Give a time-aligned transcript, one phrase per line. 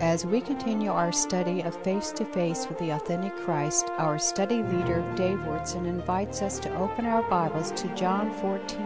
[0.00, 4.62] As we continue our study of Face to Face with the Authentic Christ, our study
[4.62, 8.80] leader, Dave Wyrtzen, invites us to open our Bibles to John 14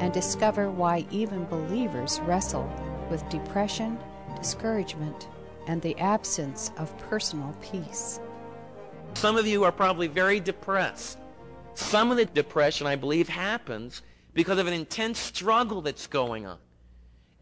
[0.00, 2.68] and discover why even believers wrestle
[3.08, 4.00] with depression,
[4.36, 5.28] discouragement,
[5.68, 8.18] and the absence of personal peace.
[9.14, 11.18] Some of you are probably very depressed.
[11.74, 14.02] Some of the depression, I believe, happens
[14.34, 16.58] because of an intense struggle that's going on.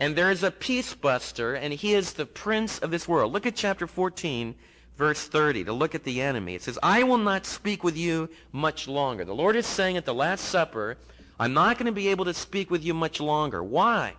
[0.00, 3.32] And there is a peace buster, and he is the prince of this world.
[3.32, 4.54] Look at chapter 14,
[4.96, 6.54] verse 30, to look at the enemy.
[6.56, 9.24] It says, I will not speak with you much longer.
[9.24, 10.96] The Lord is saying at the Last Supper,
[11.38, 13.62] I'm not going to be able to speak with you much longer.
[13.62, 14.14] Why?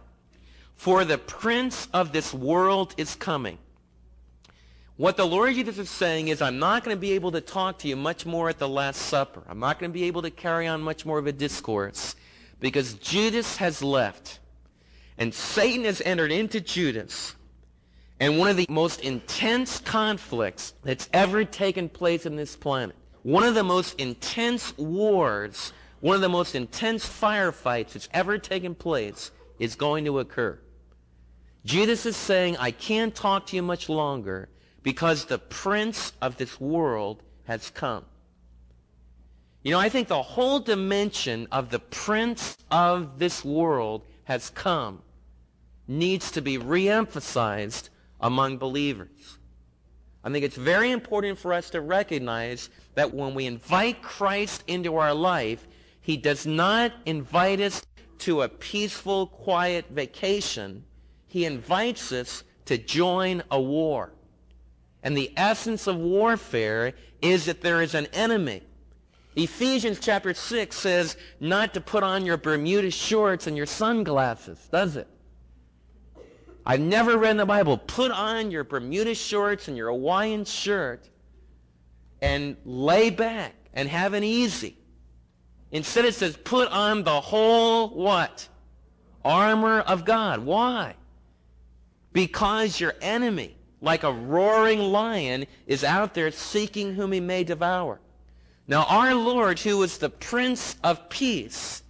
[0.75, 3.57] For the prince of this world is coming.
[4.97, 7.79] What the Lord Jesus is saying is, I'm not going to be able to talk
[7.79, 9.43] to you much more at the Last Supper.
[9.49, 12.15] I'm not going to be able to carry on much more of a discourse
[12.61, 14.39] because Judas has left.
[15.17, 17.35] And Satan has entered into Judas.
[18.19, 23.43] And one of the most intense conflicts that's ever taken place on this planet, one
[23.43, 29.31] of the most intense wars, one of the most intense firefights that's ever taken place
[29.59, 30.59] is going to occur.
[31.65, 34.49] Judas is saying, I can't talk to you much longer
[34.83, 38.05] because the prince of this world has come.
[39.63, 45.01] You know, I think the whole dimension of the prince of this world has come
[45.87, 49.37] needs to be reemphasized among believers.
[50.23, 54.97] I think it's very important for us to recognize that when we invite Christ into
[54.97, 55.67] our life,
[56.01, 57.85] he does not invite us
[58.19, 60.83] to a peaceful, quiet vacation.
[61.27, 64.13] He invites us to join a war.
[65.03, 68.63] And the essence of warfare is that there is an enemy.
[69.35, 74.95] Ephesians chapter 6 says not to put on your Bermuda shorts and your sunglasses, does
[74.95, 75.07] it?
[76.65, 81.07] I've never read the Bible, put on your Bermuda shorts and your Hawaiian shirt
[82.21, 84.77] and lay back and have an easy.
[85.71, 88.47] Instead it says put on the whole what?
[89.23, 90.45] Armor of God.
[90.45, 90.95] Why?
[92.13, 97.99] Because your enemy like a roaring lion, is out there seeking whom he may devour.
[98.67, 101.83] Now, our Lord, who is the Prince of Peace,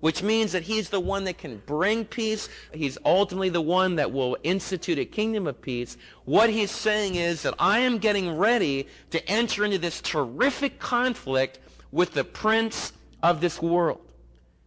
[0.00, 2.48] which means that he's the one that can bring peace.
[2.72, 5.96] He's ultimately the one that will institute a kingdom of peace.
[6.24, 11.58] What he's saying is that I am getting ready to enter into this terrific conflict
[11.92, 14.00] with the prince of this world.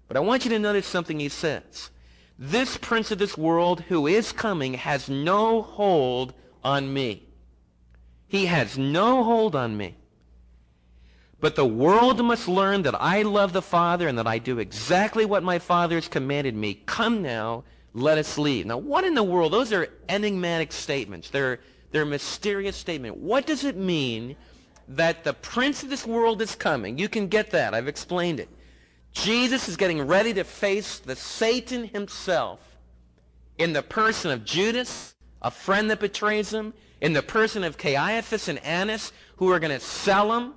[0.07, 1.89] But I want you to notice something he says.
[2.38, 6.33] This prince of this world who is coming has no hold
[6.63, 7.27] on me.
[8.27, 9.95] He has no hold on me.
[11.43, 15.25] But the world must learn that I love the Father and that I do exactly
[15.25, 16.75] what my Father has commanded me.
[16.85, 18.65] Come now, let us leave.
[18.65, 19.51] Now, what in the world?
[19.51, 21.29] Those are enigmatic statements.
[21.29, 21.59] They're,
[21.91, 23.19] they're mysterious statements.
[23.19, 24.37] What does it mean
[24.87, 26.97] that the prince of this world is coming?
[26.97, 27.73] You can get that.
[27.73, 28.47] I've explained it.
[29.11, 32.61] Jesus is getting ready to face the Satan himself
[33.57, 38.47] in the person of Judas a friend that betrays him, in the person of Caiaphas
[38.47, 40.53] and Annas, who are going to sell him.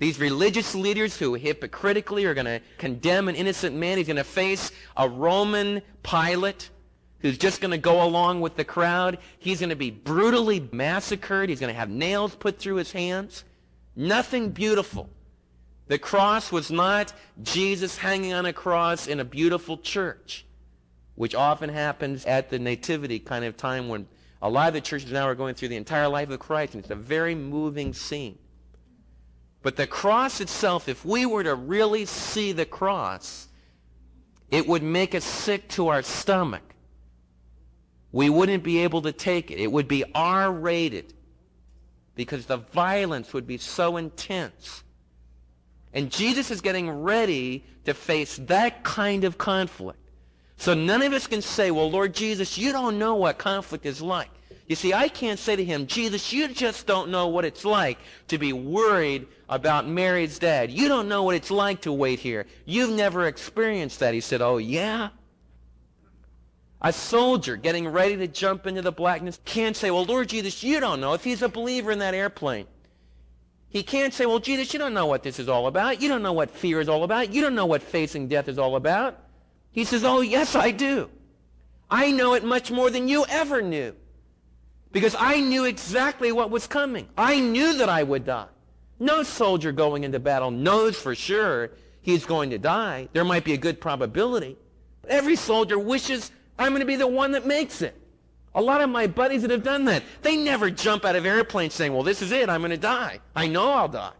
[0.00, 3.98] These religious leaders who hypocritically are going to condemn an innocent man.
[3.98, 6.70] He's going to face a Roman Pilate
[7.20, 9.18] who's just going to go along with the crowd.
[9.38, 11.50] He's going to be brutally massacred.
[11.50, 13.44] He's going to have nails put through his hands.
[13.94, 15.08] Nothing beautiful.
[15.86, 17.12] The cross was not
[17.42, 20.46] Jesus hanging on a cross in a beautiful church
[21.20, 24.08] which often happens at the nativity kind of time when
[24.40, 26.82] a lot of the churches now are going through the entire life of Christ, and
[26.82, 28.38] it's a very moving scene.
[29.62, 33.48] But the cross itself, if we were to really see the cross,
[34.50, 36.62] it would make us sick to our stomach.
[38.12, 39.60] We wouldn't be able to take it.
[39.60, 41.14] It would be R-rated
[42.14, 44.82] because the violence would be so intense.
[45.92, 49.98] And Jesus is getting ready to face that kind of conflict.
[50.56, 54.02] So none of us can say, well, Lord Jesus, you don't know what conflict is
[54.02, 54.30] like.
[54.70, 57.98] You see, I can't say to him, Jesus, you just don't know what it's like
[58.28, 60.70] to be worried about Mary's dad.
[60.70, 62.46] You don't know what it's like to wait here.
[62.66, 64.14] You've never experienced that.
[64.14, 65.08] He said, oh, yeah?
[66.80, 70.78] A soldier getting ready to jump into the blackness can't say, well, Lord Jesus, you
[70.78, 72.68] don't know if he's a believer in that airplane.
[73.70, 76.00] He can't say, well, Jesus, you don't know what this is all about.
[76.00, 77.34] You don't know what fear is all about.
[77.34, 79.18] You don't know what facing death is all about.
[79.72, 81.10] He says, Oh, yes, I do.
[81.90, 83.96] I know it much more than you ever knew.
[84.92, 87.08] Because I knew exactly what was coming.
[87.16, 88.48] I knew that I would die.
[88.98, 91.70] No soldier going into battle knows for sure
[92.02, 93.08] he's going to die.
[93.12, 94.56] There might be a good probability.
[95.02, 97.96] But every soldier wishes, I'm going to be the one that makes it.
[98.54, 101.72] A lot of my buddies that have done that, they never jump out of airplanes
[101.72, 103.20] saying, well, this is it, I'm going to die.
[103.34, 104.12] I know I'll die.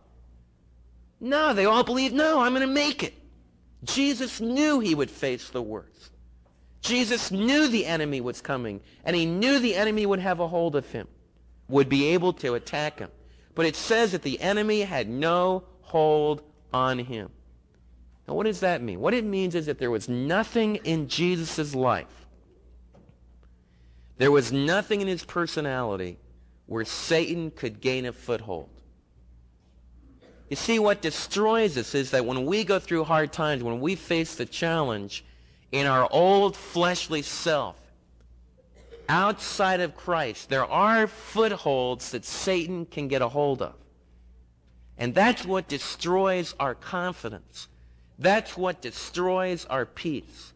[1.21, 3.15] No, they all believe, no, I'm going to make it.
[3.85, 6.10] Jesus knew he would face the worst.
[6.83, 10.77] Jesus knew the enemy was coming, and he knew the enemy would have a hold
[10.77, 11.07] of him,
[11.69, 13.11] would be able to attack him.
[13.55, 16.43] But it says that the enemy had no hold
[16.73, 17.31] on him.
[18.27, 19.01] Now, what does that mean?
[19.01, 22.27] What it means is that there was nothing in Jesus' life,
[24.19, 26.19] there was nothing in his personality
[26.67, 28.69] where Satan could gain a foothold.
[30.49, 33.95] You see, what destroys us is that when we go through hard times, when we
[33.95, 35.25] face the challenge
[35.73, 37.77] in our old fleshly self,
[39.09, 43.75] outside of Christ, there are footholds that Satan can get a hold of.
[44.99, 47.69] And that's what destroys our confidence.
[48.19, 50.53] That's what destroys our peace.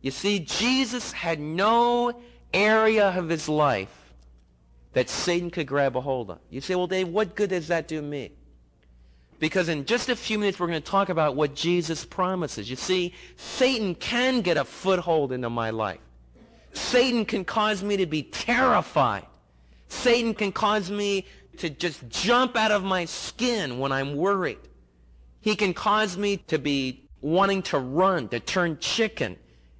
[0.00, 2.20] You see, Jesus had no
[2.54, 4.12] area of his life
[4.92, 6.38] that Satan could grab a hold of.
[6.50, 8.32] You say, well, Dave, what good does that do me?
[9.38, 12.68] Because in just a few minutes, we're going to talk about what Jesus promises.
[12.68, 16.00] You see, Satan can get a foothold into my life.
[16.72, 19.26] Satan can cause me to be terrified.
[19.88, 21.24] Satan can cause me
[21.58, 24.58] to just jump out of my skin when I'm worried.
[25.40, 29.36] He can cause me to be wanting to run, to turn chicken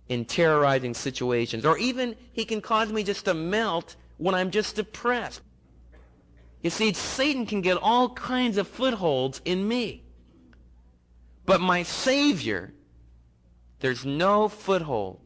[0.09, 1.65] in terrorizing situations.
[1.65, 5.43] Or even he can cause me just to melt when I'm just depressed.
[6.63, 10.03] You see, Satan can get all kinds of footholds in me.
[11.47, 12.75] But my Savior,
[13.81, 15.21] there's no foothold.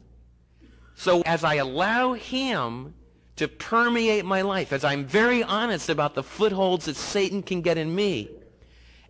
[0.95, 2.95] So as I allow him
[3.37, 7.79] to permeate my life, as I'm very honest about the footholds that Satan can get
[7.79, 8.29] in me,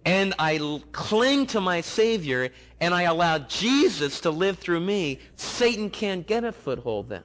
[0.05, 5.91] and I cling to my Savior, and I allow Jesus to live through me, Satan
[5.91, 7.25] can't get a foothold then.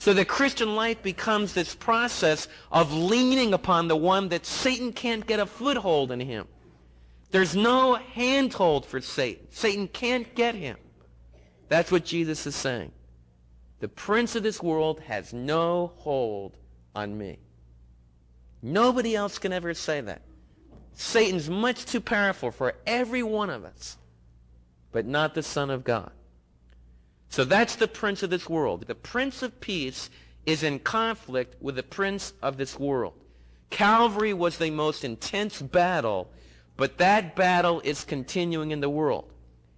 [0.00, 5.26] So the Christian life becomes this process of leaning upon the one that Satan can't
[5.26, 6.48] get a foothold in him.
[7.30, 9.46] There's no handhold for Satan.
[9.50, 10.78] Satan can't get him.
[11.68, 12.92] That's what Jesus is saying.
[13.80, 16.56] The prince of this world has no hold
[16.94, 17.38] on me.
[18.62, 20.22] Nobody else can ever say that.
[20.94, 23.98] Satan's much too powerful for every one of us,
[24.92, 26.10] but not the Son of God.
[27.30, 28.86] So that's the prince of this world.
[28.86, 30.10] The prince of peace
[30.46, 33.14] is in conflict with the prince of this world.
[33.70, 36.28] Calvary was the most intense battle,
[36.76, 39.32] but that battle is continuing in the world.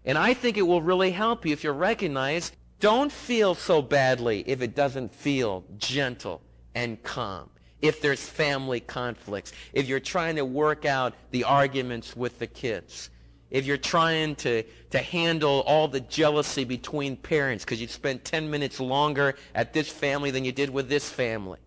[0.05, 4.43] And I think it will really help you if you recognize don't feel so badly
[4.47, 6.41] if it doesn't feel gentle
[6.75, 7.51] and calm.
[7.81, 13.11] If there's family conflicts, if you're trying to work out the arguments with the kids,
[13.53, 18.51] if you're trying to, to handle all the jealousy between parents because you spent 10
[18.51, 21.59] minutes longer at this family than you did with this family.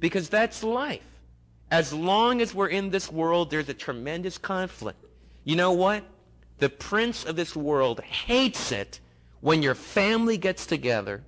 [0.00, 1.04] Because that's life.
[1.70, 5.04] As long as we're in this world, there's a tremendous conflict.
[5.44, 6.02] You know what?
[6.58, 9.00] The prince of this world hates it
[9.42, 11.22] when your family gets together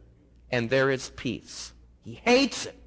[0.51, 1.75] and there is peace.
[2.05, 2.79] He hates it.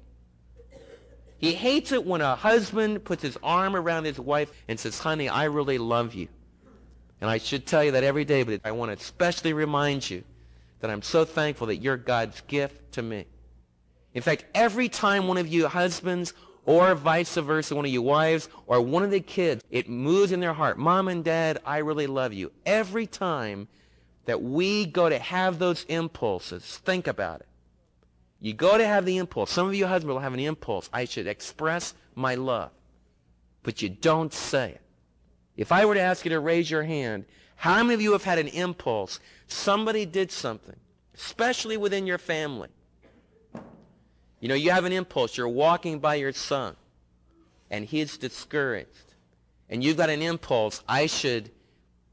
[1.38, 5.28] He hates it when a husband puts his arm around his wife and says, honey,
[5.28, 6.28] I really love you.
[7.20, 10.24] And I should tell you that every day, but I want to especially remind you
[10.80, 13.26] that I'm so thankful that you're God's gift to me.
[14.14, 16.34] In fact, every time one of you husbands
[16.64, 20.40] or vice versa, one of you wives or one of the kids, it moves in
[20.40, 22.52] their heart, Mom and Dad, I really love you.
[22.66, 23.68] Every time
[24.28, 26.76] that we go to have those impulses.
[26.84, 27.46] Think about it.
[28.40, 29.50] You go to have the impulse.
[29.50, 30.88] Some of you husbands will have an impulse.
[30.92, 32.70] I should express my love.
[33.62, 34.80] But you don't say it.
[35.56, 37.24] If I were to ask you to raise your hand,
[37.56, 39.18] how many of you have had an impulse?
[39.48, 40.76] Somebody did something,
[41.16, 42.68] especially within your family.
[44.38, 45.36] You know, you have an impulse.
[45.36, 46.76] You're walking by your son,
[47.70, 49.14] and he's discouraged.
[49.68, 50.84] And you've got an impulse.
[50.88, 51.50] I should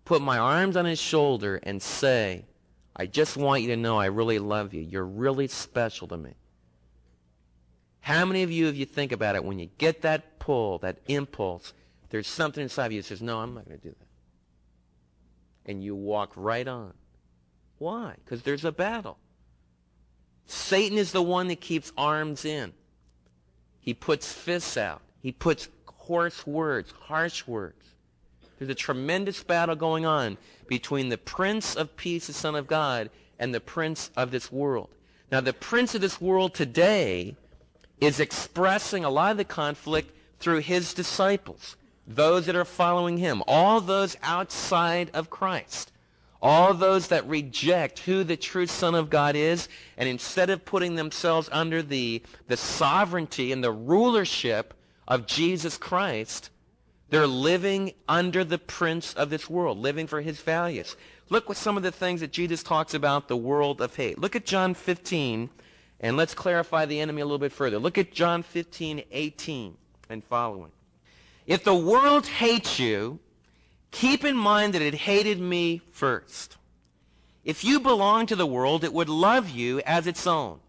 [0.05, 2.45] put my arms on his shoulder and say,
[2.95, 4.81] I just want you to know I really love you.
[4.81, 6.33] You're really special to me.
[7.99, 10.99] How many of you, if you think about it, when you get that pull, that
[11.07, 11.73] impulse,
[12.09, 15.71] there's something inside of you that says, no, I'm not going to do that.
[15.71, 16.93] And you walk right on.
[17.79, 18.15] Why?
[18.23, 19.17] Because there's a battle.
[20.45, 22.73] Satan is the one that keeps arms in.
[23.79, 25.01] He puts fists out.
[25.21, 27.94] He puts coarse words, harsh words.
[28.57, 33.09] There's a tremendous battle going on between the Prince of Peace, the Son of God,
[33.37, 34.89] and the Prince of this world.
[35.31, 37.35] Now, the Prince of this world today
[37.99, 41.75] is expressing a lot of the conflict through his disciples,
[42.07, 45.91] those that are following him, all those outside of Christ.
[46.41, 50.93] All those that reject who the true Son of God is, and instead of putting
[50.93, 54.75] themselves under the, the sovereignty and the rulership
[55.07, 56.51] of Jesus Christ,
[57.15, 60.97] they're living under the prince of this world, living for his values.
[61.29, 64.19] Look at some of the things that Jesus talks about the world of hate.
[64.19, 65.49] Look at John 15,
[66.01, 67.79] and let's clarify the enemy a little bit further.
[67.79, 69.77] Look at John 15, 18
[70.09, 70.73] and following.
[71.47, 73.19] If the world hates you,
[73.91, 76.57] keep in mind that it hated me first.
[77.45, 80.59] If you belong to the world, it would love you as its own.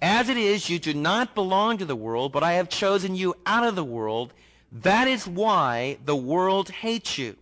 [0.00, 3.34] As it is, you do not belong to the world, but I have chosen you
[3.44, 4.32] out of the world.
[4.72, 7.36] That is why the world hates you.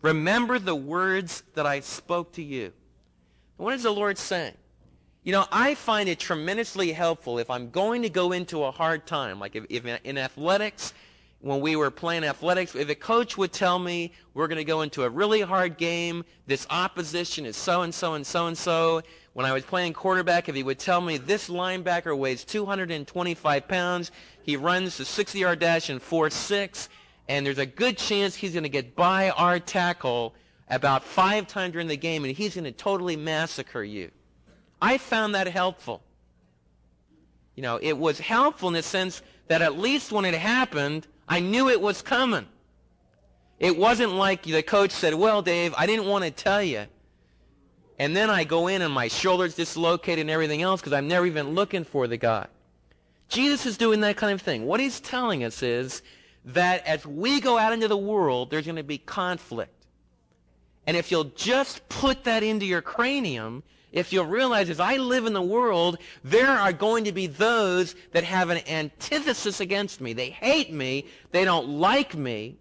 [0.00, 2.72] Remember the words that I spoke to you.
[3.56, 4.54] What is the Lord saying?
[5.24, 9.06] You know, I find it tremendously helpful if I'm going to go into a hard
[9.06, 10.94] time, like if, if in athletics,
[11.40, 14.82] when we were playing athletics, if a coach would tell me we're going to go
[14.82, 19.02] into a really hard game, this opposition is so and so and so and so.
[19.34, 24.10] When I was playing quarterback, if he would tell me this linebacker weighs 225 pounds,
[24.42, 26.88] he runs the 60-yard dash in 4.6,
[27.28, 30.34] and there's a good chance he's going to get by our tackle
[30.68, 34.10] about five times during the game, and he's going to totally massacre you.
[34.82, 36.02] I found that helpful.
[37.54, 41.40] You know, it was helpful in the sense that at least when it happened, I
[41.40, 42.46] knew it was coming.
[43.58, 46.86] It wasn't like the coach said, well, Dave, I didn't want to tell you.
[48.02, 51.24] And then I go in and my shoulder's dislocated and everything else because I'm never
[51.24, 52.48] even looking for the guy.
[53.28, 54.66] Jesus is doing that kind of thing.
[54.66, 56.02] What he's telling us is
[56.46, 59.86] that as we go out into the world, there's going to be conflict.
[60.84, 65.24] And if you'll just put that into your cranium, if you'll realize as I live
[65.24, 70.12] in the world, there are going to be those that have an antithesis against me.
[70.12, 71.06] They hate me.
[71.30, 72.56] They don't like me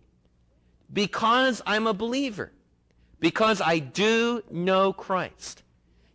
[0.93, 2.51] because I'm a believer.
[3.21, 5.63] Because I do know Christ.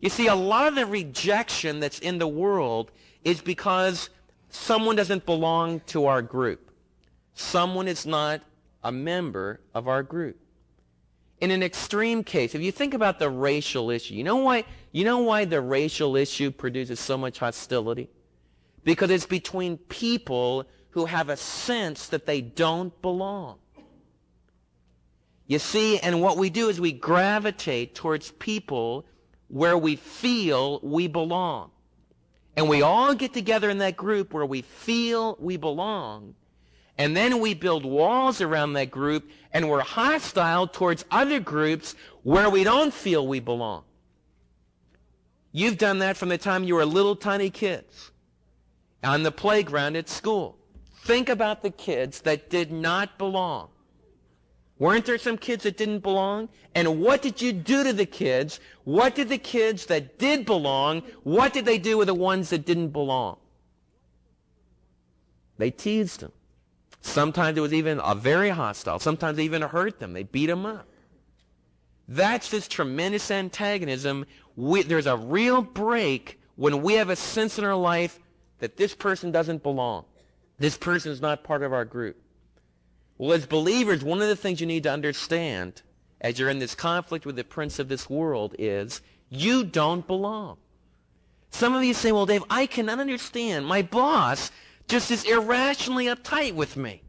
[0.01, 2.91] You see, a lot of the rejection that's in the world
[3.25, 4.11] is because
[4.51, 6.71] someone doesn't belong to our group.
[7.33, 8.43] Someone is not
[8.85, 10.39] a member of our group
[11.41, 15.05] in an extreme case, if you think about the racial issue, you know why, you
[15.05, 18.09] know why the racial issue produces so much hostility?
[18.85, 23.59] Because it's between people who have a sense that they don't belong.
[25.47, 29.07] You see, and what we do is we gravitate towards people
[29.49, 31.71] where we feel we belong.
[32.57, 36.35] And we all get together in that group where we feel we belong.
[36.99, 42.49] And then we build walls around that group and we're hostile towards other groups where
[42.49, 43.85] we don't feel we belong.
[45.53, 48.11] You've done that from the time you were little tiny kids
[49.05, 50.59] on the playground at school.
[51.03, 53.69] Think about the kids that did not belong.
[54.79, 56.51] Weren't there some kids that didn't belong?
[56.75, 58.61] And what did you do to the kids?
[58.85, 62.67] What did the kids that did belong, what did they do with the ones that
[62.67, 63.39] didn't belong?
[65.57, 66.33] They teased them.
[67.01, 68.99] Sometimes it was even a very hostile.
[68.99, 70.13] Sometimes they even hurt them.
[70.13, 70.87] They beat them up.
[72.09, 74.27] That's this tremendous antagonism.
[74.57, 78.19] We, there's a real break when we have a sense in our life
[78.59, 80.05] that this person doesn't belong.
[80.59, 82.17] This person is not part of our group.
[83.19, 85.83] Well, as believers, one of the things you need to understand
[86.21, 90.59] as you're in this conflict with the prince of this world is you don't belong.
[91.51, 93.67] Some of you say, well, Dave, I cannot understand.
[93.67, 94.51] My boss
[94.89, 97.03] just is irrationally uptight with me.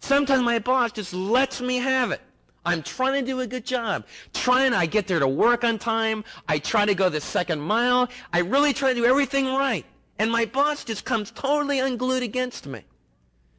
[0.00, 2.20] Sometimes my boss just lets me have it.
[2.64, 4.06] I'm trying to do a good job.
[4.32, 6.24] Trying, I get there to work on time.
[6.48, 8.08] I try to go the second mile.
[8.32, 9.84] I really try to do everything right.
[10.18, 12.82] And my boss just comes totally unglued against me.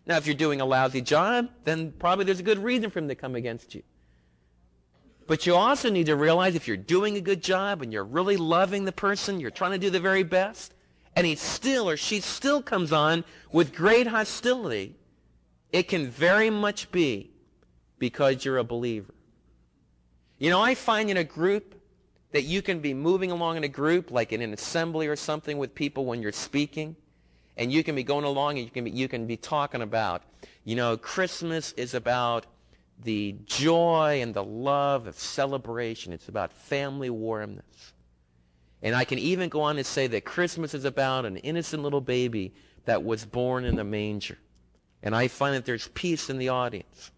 [0.05, 3.07] Now, if you're doing a lousy job, then probably there's a good reason for him
[3.07, 3.83] to come against you.
[5.27, 8.35] But you also need to realize if you're doing a good job and you're really
[8.35, 10.73] loving the person, you're trying to do the very best,
[11.15, 14.95] and he still or she still comes on with great hostility,
[15.71, 17.31] it can very much be
[17.99, 19.13] because you're a believer.
[20.37, 21.79] You know, I find in a group
[22.33, 25.57] that you can be moving along in a group, like in an assembly or something
[25.57, 26.97] with people when you're speaking,
[27.57, 30.23] and you can be going along and you can be, you can be talking about,
[30.63, 32.45] you know, Christmas is about
[33.03, 36.13] the joy and the love of celebration.
[36.13, 37.93] It's about family warmness.
[38.81, 42.01] And I can even go on to say that Christmas is about an innocent little
[42.01, 42.53] baby
[42.85, 44.37] that was born in a manger.
[45.01, 47.11] And I find that there's peace in the audience.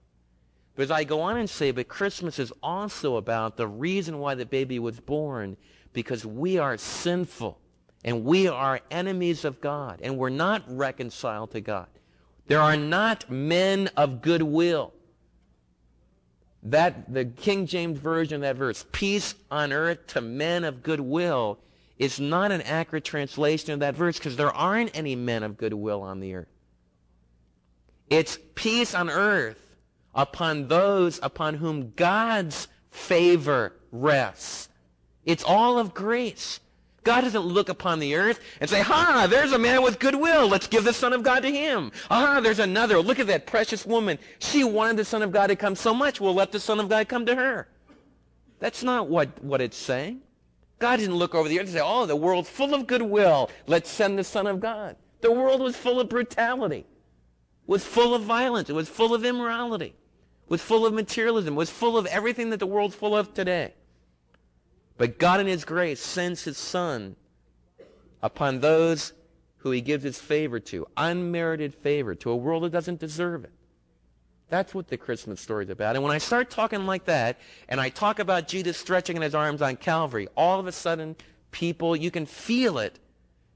[0.76, 4.36] But as I go on and say, but Christmas is also about the reason why
[4.36, 5.56] the baby was born,
[5.94, 7.60] because we are sinful
[8.06, 11.88] and we are enemies of God and we're not reconciled to God.
[12.48, 14.94] There are not men of goodwill.
[16.64, 21.60] that the King James version of that verse, peace on earth to men of goodwill,
[22.00, 26.02] is not an accurate translation of that verse because there aren't any men of goodwill
[26.02, 26.48] on the earth.
[28.10, 29.62] It's peace on earth
[30.14, 34.70] upon those upon whom God's favor rests.
[35.24, 36.60] It's all of grace.
[37.06, 40.48] God doesn't look upon the earth and say, Ha, there's a man with goodwill.
[40.48, 41.92] Let's give the Son of God to him.
[42.10, 43.00] Ah, there's another.
[43.00, 44.18] Look at that precious woman.
[44.40, 46.20] She wanted the Son of God to come so much.
[46.20, 47.68] We'll let the Son of God come to her.
[48.60, 50.22] That's not what, what it's saying.
[50.80, 53.52] God didn't look over the earth and say, Oh, the world's full of goodwill.
[53.68, 54.96] Let's send the Son of God.
[55.22, 56.86] The world was full of brutality,
[57.68, 59.96] was full of violence, it was full of immorality,
[60.50, 63.74] was full of materialism, was full of everything that the world's full of today.
[64.98, 67.16] But God in his grace sends his Son
[68.22, 69.14] upon those
[69.58, 73.52] who he gives his favor to, unmerited favor, to a world that doesn't deserve it.
[74.48, 75.96] That's what the Christmas story is about.
[75.96, 79.34] And when I start talking like that, and I talk about Jesus stretching in his
[79.34, 81.16] arms on Calvary, all of a sudden,
[81.52, 83.00] people, you can feel it,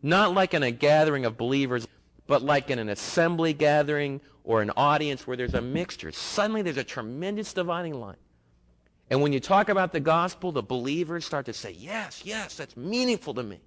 [0.01, 1.87] not like in a gathering of believers,
[2.25, 6.11] but like in an assembly gathering or an audience where there's a mixture.
[6.11, 8.17] Suddenly there's a tremendous dividing line.
[9.09, 12.77] And when you talk about the gospel, the believers start to say, yes, yes, that's
[12.77, 13.59] meaningful to me.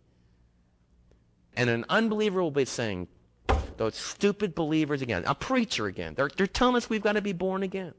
[1.56, 3.08] And an unbeliever will be saying,
[3.76, 6.14] those stupid believers again, a preacher again.
[6.14, 7.94] They're, they're telling us we've got to be born again.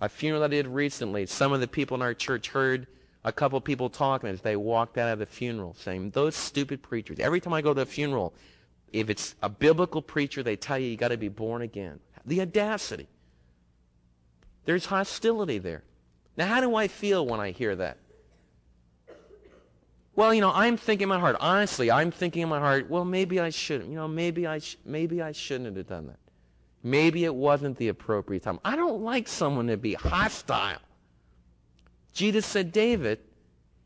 [0.00, 2.86] A funeral I did recently, some of the people in our church heard
[3.24, 6.82] a couple of people talking as they walked out of the funeral saying, those stupid
[6.82, 7.18] preachers.
[7.20, 8.34] Every time I go to a funeral,
[8.92, 12.00] if it's a biblical preacher, they tell you you got to be born again.
[12.24, 13.08] The audacity.
[14.64, 15.82] There's hostility there.
[16.36, 17.98] Now, how do I feel when I hear that?
[20.14, 21.36] Well, you know, I'm thinking in my heart.
[21.40, 22.90] Honestly, I'm thinking in my heart.
[22.90, 23.88] Well, maybe I shouldn't.
[23.88, 26.18] You know, maybe I sh- maybe I shouldn't have done that.
[26.82, 28.58] Maybe it wasn't the appropriate time.
[28.64, 30.80] I don't like someone to be hostile.
[32.12, 33.20] Jesus said, David,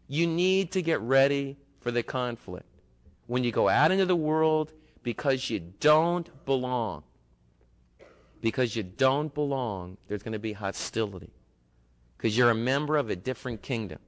[0.09, 2.66] you need to get ready for the conflict.
[3.26, 7.04] When you go out into the world because you don't belong,
[8.46, 11.32] because you don't belong, there's going to be hostility.
[12.16, 13.98] Because you're a member of a different kingdom.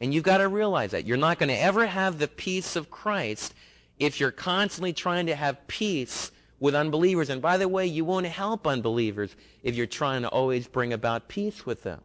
[0.00, 1.04] And you've got to realize that.
[1.04, 3.52] You're not going to ever have the peace of Christ
[3.98, 7.28] if you're constantly trying to have peace with unbelievers.
[7.28, 11.28] And by the way, you won't help unbelievers if you're trying to always bring about
[11.28, 12.00] peace with them.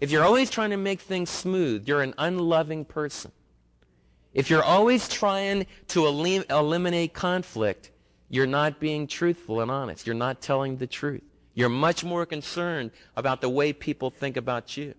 [0.00, 3.30] If you're always trying to make things smooth, you're an unloving person.
[4.34, 7.92] If you're always trying to elim- eliminate conflict,
[8.32, 10.06] you're not being truthful and honest.
[10.06, 11.22] You're not telling the truth.
[11.52, 14.94] You're much more concerned about the way people think about you.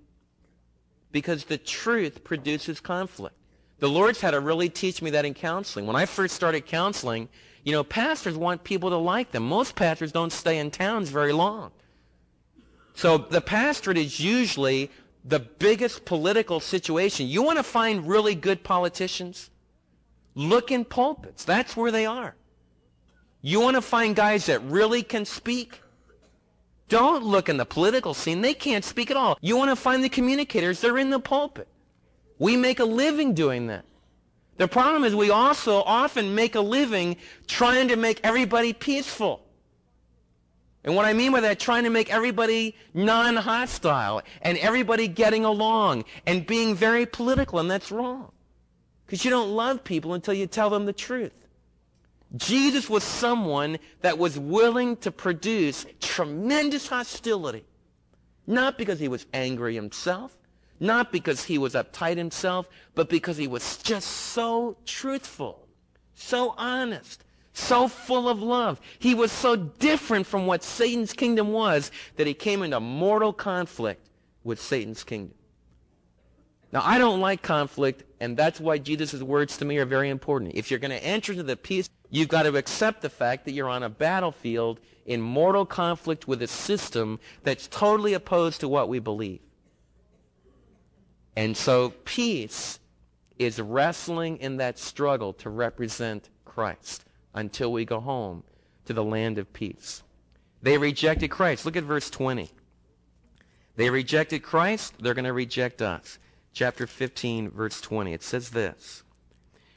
[1.12, 3.36] Because the truth produces conflict.
[3.80, 5.88] The Lord's had to really teach me that in counseling.
[5.88, 7.28] When I first started counseling,
[7.64, 9.48] you know, pastors want people to like them.
[9.50, 11.72] Most pastors don't stay in towns very long.
[12.94, 14.92] So the pastorate is usually
[15.26, 17.26] the biggest political situation.
[17.26, 19.50] You want to find really good politicians?
[20.36, 21.44] Look in pulpits.
[21.46, 22.36] That's where they are.
[23.46, 25.82] You want to find guys that really can speak?
[26.88, 28.42] Don't look in the political scene.
[28.42, 29.38] They can't speak at all.
[29.42, 30.80] You want to find the communicators.
[30.80, 31.68] They're in the pulpit.
[32.40, 33.84] We make a living doing that.
[34.58, 39.44] The problem is we also often make a living trying to make everybody peaceful.
[40.86, 46.06] And what I mean by that, trying to make everybody non-hostile and everybody getting along
[46.26, 48.32] and being very political, and that's wrong.
[49.06, 51.34] Because you don't love people until you tell them the truth.
[52.36, 57.64] Jesus was someone that was willing to produce tremendous hostility.
[58.48, 60.36] Not because he was angry himself,
[60.80, 65.68] not because he was uptight himself, but because he was just so truthful,
[66.16, 68.82] so honest, so full of love.
[69.00, 74.10] He was so different from what Satan's kingdom was that he came into mortal conflict
[74.44, 75.36] with Satan's kingdom.
[76.74, 80.54] Now, I don't like conflict, and that's why Jesus' words to me are very important.
[80.56, 83.54] If you're going to enter into the peace, you've got to accept the fact that
[83.54, 88.88] you're on a battlefield in mortal conflict with a system that's totally opposed to what
[88.88, 89.42] we believe.
[91.36, 92.80] And so peace
[93.40, 98.44] is wrestling in that struggle to represent Christ until we go home
[98.86, 100.04] to the land of peace.
[100.62, 101.66] They rejected Christ.
[101.66, 102.52] Look at verse 20.
[103.76, 106.20] They rejected Christ, they're going to reject us
[106.54, 108.14] chapter 15, verse 20.
[108.14, 109.03] It says this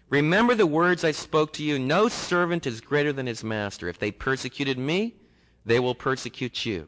[0.09, 1.79] Remember the words I spoke to you.
[1.79, 3.89] No servant is greater than his master.
[3.89, 5.15] If they persecuted me,
[5.65, 6.87] they will persecute you.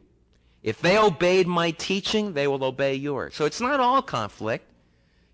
[0.63, 3.35] If they obeyed my teaching, they will obey yours.
[3.35, 4.65] So it's not all conflict.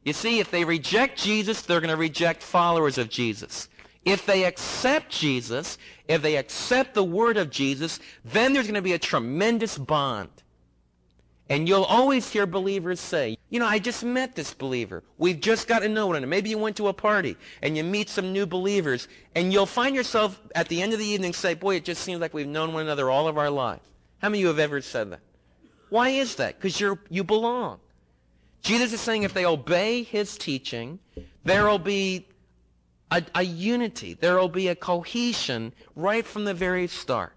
[0.03, 3.69] You see, if they reject Jesus, they're going to reject followers of Jesus.
[4.03, 8.83] If they accept Jesus, if they accept the word of Jesus, then there's going to
[8.83, 10.29] be a tremendous bond.
[11.47, 15.03] And you'll always hear believers say, you know, I just met this believer.
[15.19, 16.27] We've just got to know one another.
[16.27, 19.95] Maybe you went to a party and you meet some new believers and you'll find
[19.95, 22.73] yourself at the end of the evening say, boy, it just seems like we've known
[22.73, 23.87] one another all of our lives.
[24.19, 25.19] How many of you have ever said that?
[25.89, 26.57] Why is that?
[26.57, 27.79] Because you're, you belong.
[28.63, 30.97] Jesus is saying if they obey his teaching,
[31.43, 32.25] there will be
[33.11, 34.15] a, a unity.
[34.15, 37.33] There will be a cohesion right from the very start.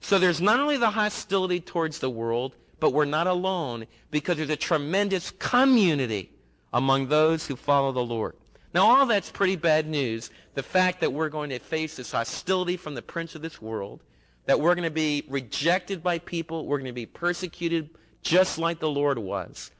[0.00, 4.50] So there's not only the hostility towards the world, but we're not alone because there's
[4.50, 6.32] a tremendous community
[6.72, 8.34] among those who follow the Lord.
[8.74, 10.30] Now, all that's pretty bad news.
[10.54, 14.02] The fact that we're going to face this hostility from the prince of this world,
[14.46, 17.90] that we're going to be rejected by people, we're going to be persecuted
[18.20, 19.70] just like the Lord was.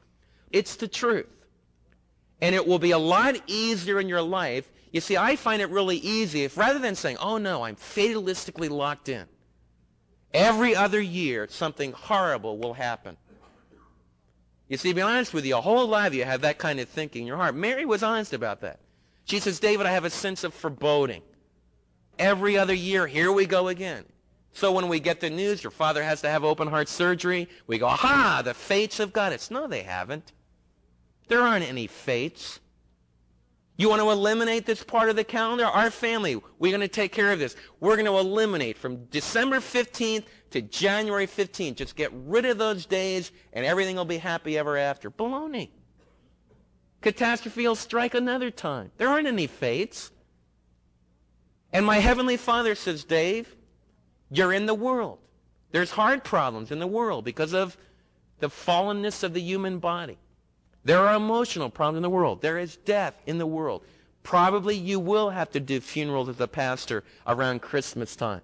[0.51, 1.27] It's the truth.
[2.39, 4.71] And it will be a lot easier in your life.
[4.93, 8.69] You see, I find it really easy if rather than saying, oh no, I'm fatalistically
[8.69, 9.25] locked in,
[10.33, 13.17] every other year something horrible will happen.
[14.67, 16.89] You see, to be honest with you, a whole of you have that kind of
[16.89, 17.55] thinking in your heart.
[17.55, 18.79] Mary was honest about that.
[19.25, 21.21] She says, David, I have a sense of foreboding.
[22.17, 24.05] Every other year, here we go again.
[24.53, 27.77] So when we get the news your father has to have open heart surgery, we
[27.77, 29.49] go, ha, the fates have got us.
[29.49, 30.31] No, they haven't.
[31.27, 32.59] There aren't any fates.
[33.75, 35.65] You want to eliminate this part of the calendar?
[35.65, 37.55] Our family, we're going to take care of this.
[37.79, 41.75] We're going to eliminate from December 15th to January 15th.
[41.75, 45.09] Just get rid of those days and everything will be happy ever after.
[45.09, 45.69] Baloney.
[47.01, 48.91] Catastrophe will strike another time.
[48.97, 50.11] There aren't any fates.
[51.73, 53.55] And my Heavenly Father says, Dave,
[54.29, 55.17] you're in the world.
[55.71, 57.75] There's hard problems in the world because of
[58.39, 60.19] the fallenness of the human body.
[60.83, 62.41] There are emotional problems in the world.
[62.41, 63.83] There is death in the world.
[64.23, 68.41] Probably you will have to do funerals as a pastor around Christmas time.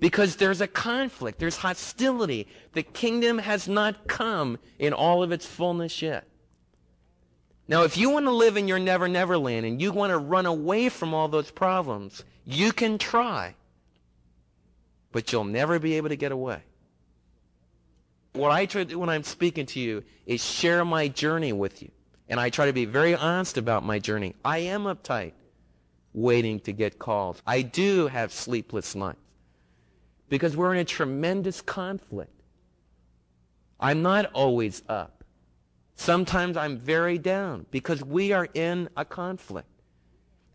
[0.00, 1.38] Because there's a conflict.
[1.38, 2.46] There's hostility.
[2.72, 6.26] The kingdom has not come in all of its fullness yet.
[7.66, 10.18] Now, if you want to live in your never never land and you want to
[10.18, 13.54] run away from all those problems, you can try.
[15.12, 16.62] But you'll never be able to get away.
[18.32, 21.82] What I try to do when I'm speaking to you is share my journey with
[21.82, 21.90] you.
[22.28, 24.34] And I try to be very honest about my journey.
[24.44, 25.32] I am uptight,
[26.12, 27.40] waiting to get called.
[27.46, 29.18] I do have sleepless nights
[30.28, 32.32] because we're in a tremendous conflict.
[33.80, 35.24] I'm not always up.
[35.94, 39.68] Sometimes I'm very down because we are in a conflict.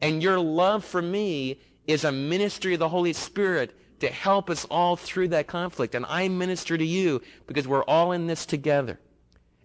[0.01, 4.65] And your love for me is a ministry of the Holy Spirit to help us
[4.65, 5.95] all through that conflict.
[5.95, 8.99] And I minister to you because we're all in this together.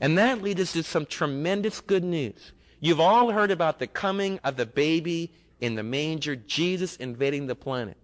[0.01, 2.53] And that leads us to some tremendous good news.
[2.79, 7.57] You've all heard about the coming of the baby in the manger, Jesus invading the
[7.57, 7.97] planet.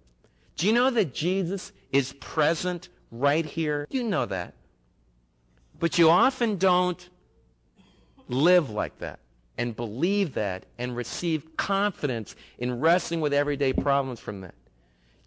[0.57, 3.87] Do you know that Jesus is present right here?
[3.91, 4.55] You know that.
[5.79, 7.09] But you often don't
[8.29, 9.21] live like that
[9.57, 14.55] and believe that and receive confidence in wrestling with everyday problems from that.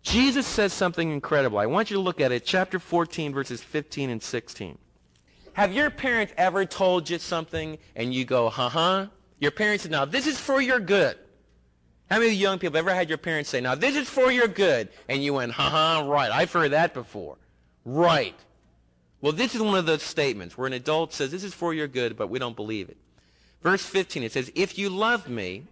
[0.04, 1.58] Jesus says something incredible.
[1.58, 4.78] I want you to look at it, chapter 14, verses 15 and 16.
[5.54, 9.08] Have your parents ever told you something and you go, huh-huh?
[9.40, 11.18] Your parents said, now this is for your good.
[12.10, 14.90] How many young people ever had your parents say, now this is for your good?
[15.10, 16.32] And you went, huh-huh, right.
[16.32, 17.38] I've heard that before.
[17.84, 18.36] Right.
[19.20, 21.88] Well, this is one of those statements where an adult says, this is for your
[21.88, 22.98] good, but we don't believe it.
[23.62, 25.64] Verse 15, it says, if you love me,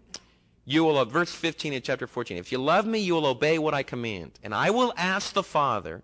[0.66, 3.76] you will, verse 15 in chapter 14, if you love me, you will obey what
[3.76, 4.40] I command.
[4.44, 6.02] And I will ask the Father,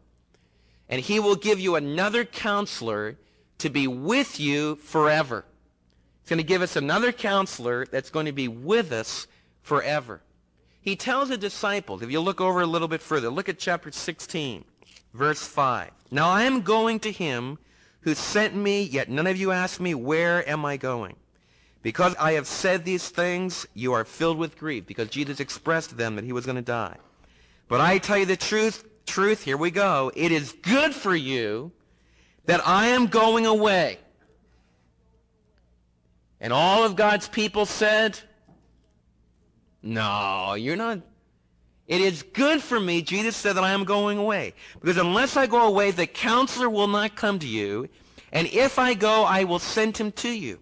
[0.88, 3.18] and he will give you another counselor
[3.58, 5.46] to be with you forever.
[6.22, 9.26] He's going to give us another counselor that's going to be with us
[9.64, 10.22] forever.
[10.80, 13.92] He tells the disciples, if you look over a little bit further, look at chapter
[13.92, 14.64] 16,
[15.14, 15.92] verse 5.
[16.12, 17.58] Now I am going to him
[18.02, 21.16] who sent me, yet none of you ask me, where am I going?
[21.82, 25.96] Because I have said these things, you are filled with grief, because Jesus expressed to
[25.96, 26.98] them that he was going to die.
[27.68, 30.12] But I tell you the truth, truth, here we go.
[30.16, 31.72] It is good for you
[32.46, 33.98] that I am going away.
[36.40, 38.20] And all of God's people said,
[39.82, 41.00] No, you're not.
[41.88, 44.54] It is good for me, Jesus said, that I am going away.
[44.80, 47.90] Because unless I go away, the counselor will not come to you.
[48.32, 50.60] And if I go, I will send him to you.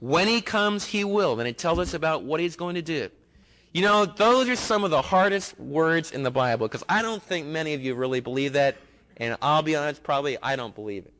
[0.00, 1.38] When he comes, he will.
[1.38, 3.10] And it tells us about what he's going to do.
[3.72, 7.22] You know, those are some of the hardest words in the Bible because I don't
[7.22, 8.76] think many of you really believe that.
[9.16, 11.12] And I'll be honest, probably I don't believe it.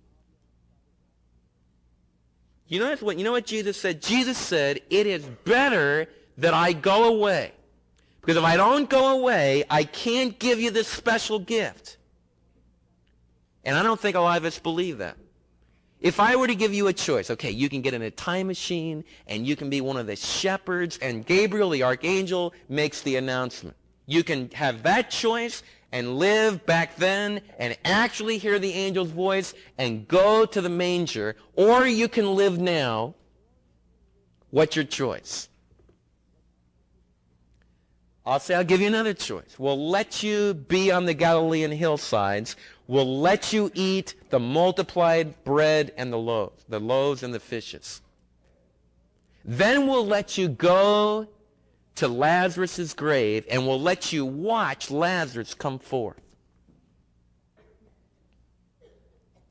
[2.66, 4.00] You know what, you know what Jesus said?
[4.00, 7.52] Jesus said, it is better that I go away.
[8.20, 11.96] Because if I don't go away, I can't give you this special gift.
[13.64, 15.16] And I don't think a lot of us believe that.
[16.00, 18.46] If I were to give you a choice, okay, you can get in a time
[18.46, 23.16] machine and you can be one of the shepherds and Gabriel the archangel makes the
[23.16, 23.76] announcement.
[24.06, 29.52] You can have that choice and live back then and actually hear the angel's voice
[29.76, 33.14] and go to the manger, or you can live now.
[34.50, 35.48] What's your choice?
[38.24, 39.58] I'll say I'll give you another choice.
[39.58, 42.54] We'll let you be on the Galilean hillsides.
[42.90, 48.03] We'll let you eat the multiplied bread and the loaves, the loaves and the fishes.
[49.44, 51.29] Then we'll let you go
[51.94, 56.20] to Lazarus' grave and we'll let you watch Lazarus come forth.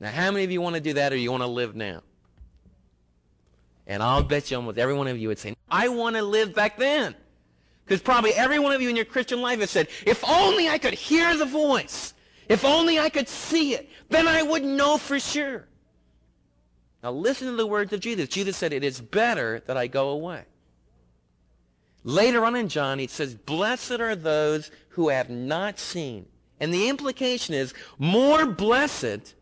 [0.01, 2.01] Now, how many of you want to do that or you want to live now?
[3.87, 6.53] And I'll bet you almost every one of you would say, I want to live
[6.53, 7.15] back then.
[7.85, 10.77] Because probably every one of you in your Christian life has said, if only I
[10.77, 12.13] could hear the voice,
[12.49, 15.67] if only I could see it, then I would know for sure.
[17.01, 18.27] Now listen to the words of Jesus.
[18.27, 20.43] Jesus said, it is better that I go away.
[22.03, 26.25] Later on in John, he says, blessed are those who have not seen.
[26.59, 29.35] And the implication is more blessed,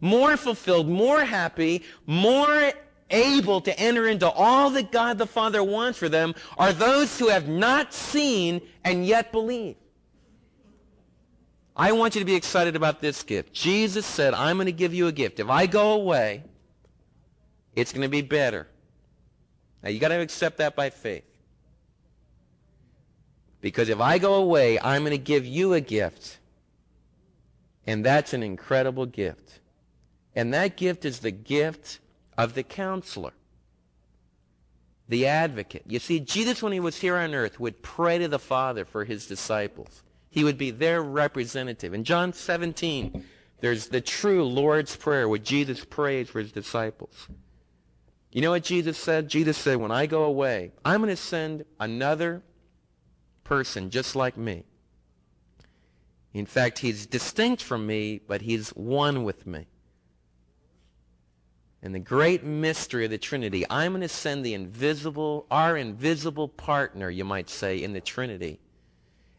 [0.00, 2.72] more fulfilled, more happy, more
[3.10, 7.28] able to enter into all that God the Father wants for them are those who
[7.28, 9.76] have not seen and yet believe.
[11.80, 13.54] I want you to be excited about this gift.
[13.54, 15.40] Jesus said, I'm going to give you a gift.
[15.40, 16.44] If I go away,
[17.74, 18.66] it's going to be better.
[19.82, 21.24] Now, you got to accept that by faith.
[23.62, 26.38] Because if I go away, I'm going to give you a gift.
[27.86, 29.60] And that's an incredible gift.
[30.36, 31.98] And that gift is the gift
[32.36, 33.32] of the counselor,
[35.08, 35.84] the advocate.
[35.86, 39.06] You see, Jesus, when he was here on earth, would pray to the Father for
[39.06, 40.02] his disciples.
[40.30, 41.92] He would be their representative.
[41.92, 43.24] In John 17,
[43.60, 47.28] there's the true Lord's Prayer where Jesus prays for his disciples.
[48.32, 49.28] You know what Jesus said?
[49.28, 52.42] Jesus said, when I go away, I'm going to send another
[53.42, 54.64] person just like me.
[56.32, 59.66] In fact, he's distinct from me, but he's one with me
[61.82, 66.48] and the great mystery of the Trinity, I'm going to send the invisible, our invisible
[66.48, 68.60] partner, you might say, in the Trinity.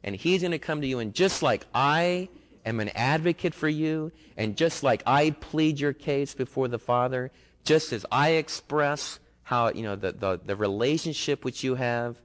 [0.04, 2.30] And he's going to come to you, and just like I
[2.66, 7.32] am an advocate for you, and just like I plead your case before the Father,
[7.64, 12.18] just as I express how, you know, the, the, the relationship which you have,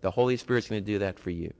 [0.00, 1.52] the Holy Spirit's going to do that for you.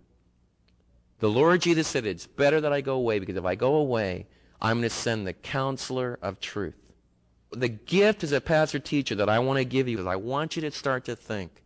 [1.20, 4.26] The Lord Jesus said, It's better that I go away, because if I go away,
[4.60, 6.74] I'm going to send the counselor of truth
[7.50, 10.56] the gift as a pastor teacher that I want to give you is I want
[10.56, 11.62] you to start to think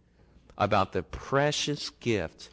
[0.58, 2.50] about the precious gift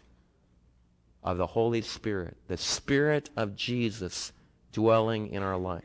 [1.28, 4.32] of the Holy Spirit, the Spirit of Jesus
[4.72, 5.84] dwelling in our life.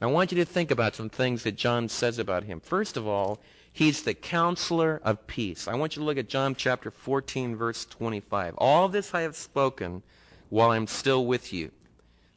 [0.00, 2.58] I want you to think about some things that John says about him.
[2.58, 3.38] First of all,
[3.72, 5.68] he's the counselor of peace.
[5.68, 8.54] I want you to look at John chapter 14, verse 25.
[8.58, 10.02] All this I have spoken
[10.48, 11.70] while I'm still with you.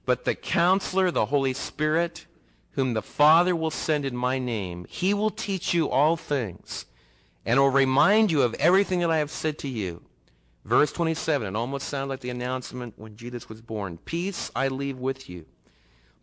[0.05, 2.27] But the counselor, the Holy Spirit,
[2.73, 6.85] whom the Father will send in my name, he will teach you all things
[7.43, 10.03] and will remind you of everything that I have said to you.
[10.65, 13.99] Verse 27, it almost sounds like the announcement when Jesus was born.
[13.99, 15.45] Peace I leave with you.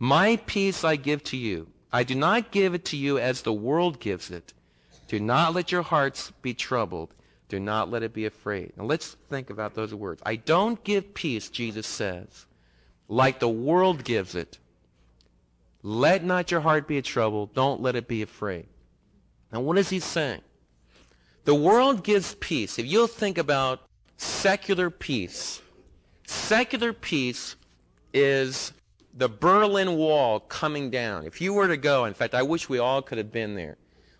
[0.00, 1.68] My peace I give to you.
[1.92, 4.52] I do not give it to you as the world gives it.
[5.06, 7.14] Do not let your hearts be troubled.
[7.48, 8.72] Do not let it be afraid.
[8.76, 10.20] Now let's think about those words.
[10.26, 12.46] I don't give peace, Jesus says,
[13.08, 14.58] like the world gives it.
[15.82, 17.54] Let not your heart be troubled.
[17.54, 18.66] Don't let it be afraid.
[19.52, 20.40] Now, what is he saying?
[21.44, 22.78] The world gives peace.
[22.78, 23.80] If you'll think about
[24.22, 25.60] secular peace,
[26.26, 27.56] secular peace
[28.14, 28.72] is
[29.14, 31.26] the Berlin Wall coming down.
[31.26, 33.76] If you were to go, in fact, I wish we all could have been there,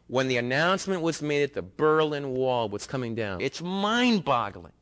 [0.08, 4.72] when the announcement was made that the Berlin Wall was coming down, it's mind boggling.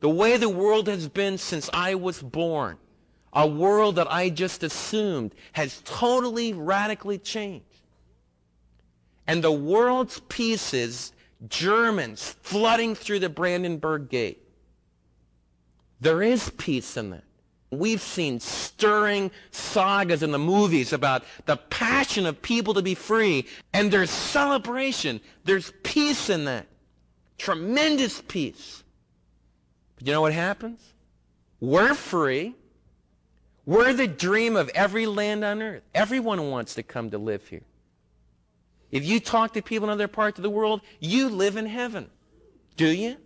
[0.00, 2.78] The way the world has been since I was born
[3.34, 7.66] a world that I just assumed has totally, radically changed.
[9.26, 11.12] And the world's pieces,
[11.48, 14.43] Germans flooding through the Brandenburg Gate.
[16.04, 17.24] There is peace in that.
[17.70, 23.46] We've seen stirring sagas in the movies about the passion of people to be free,
[23.72, 25.22] and there's celebration.
[25.44, 26.66] There's peace in that.
[27.38, 28.84] Tremendous peace.
[29.96, 30.92] But you know what happens?
[31.58, 32.54] We're free.
[33.64, 35.84] We're the dream of every land on earth.
[35.94, 37.64] Everyone wants to come to live here.
[38.90, 42.10] If you talk to people in other parts of the world, you live in heaven.
[42.76, 43.16] Do you?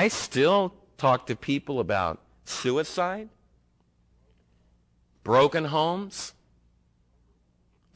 [0.00, 3.28] I still talk to people about suicide,
[5.24, 6.32] broken homes,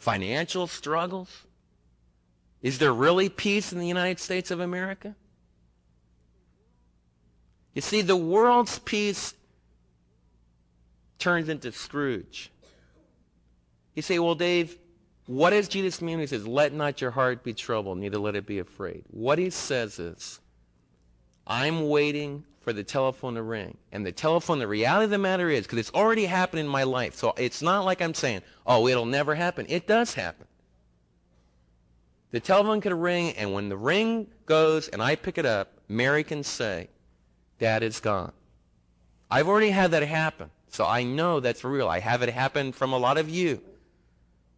[0.03, 1.47] Financial struggles?
[2.61, 5.15] Is there really peace in the United States of America?
[7.73, 9.35] You see, the world's peace
[11.21, 12.51] turns into Scrooge.
[13.95, 14.77] You say, well, Dave,
[15.27, 18.35] what does Jesus mean when he says, let not your heart be troubled, neither let
[18.35, 19.05] it be afraid?
[19.09, 20.41] What he says is,
[21.53, 23.77] I'm waiting for the telephone to ring.
[23.93, 26.85] And the telephone, the reality of the matter is, because it's already happened in my
[26.85, 29.67] life, so it's not like I'm saying, oh, it'll never happen.
[29.69, 30.47] It does happen.
[32.31, 36.25] The telephone could ring, and when the ring goes and I pick it up, Mary
[36.25, 36.88] can say,
[37.59, 38.33] Dad is gone.
[39.31, 41.87] I've already had that happen, so I know that's real.
[41.87, 43.61] I have it happen from a lot of you.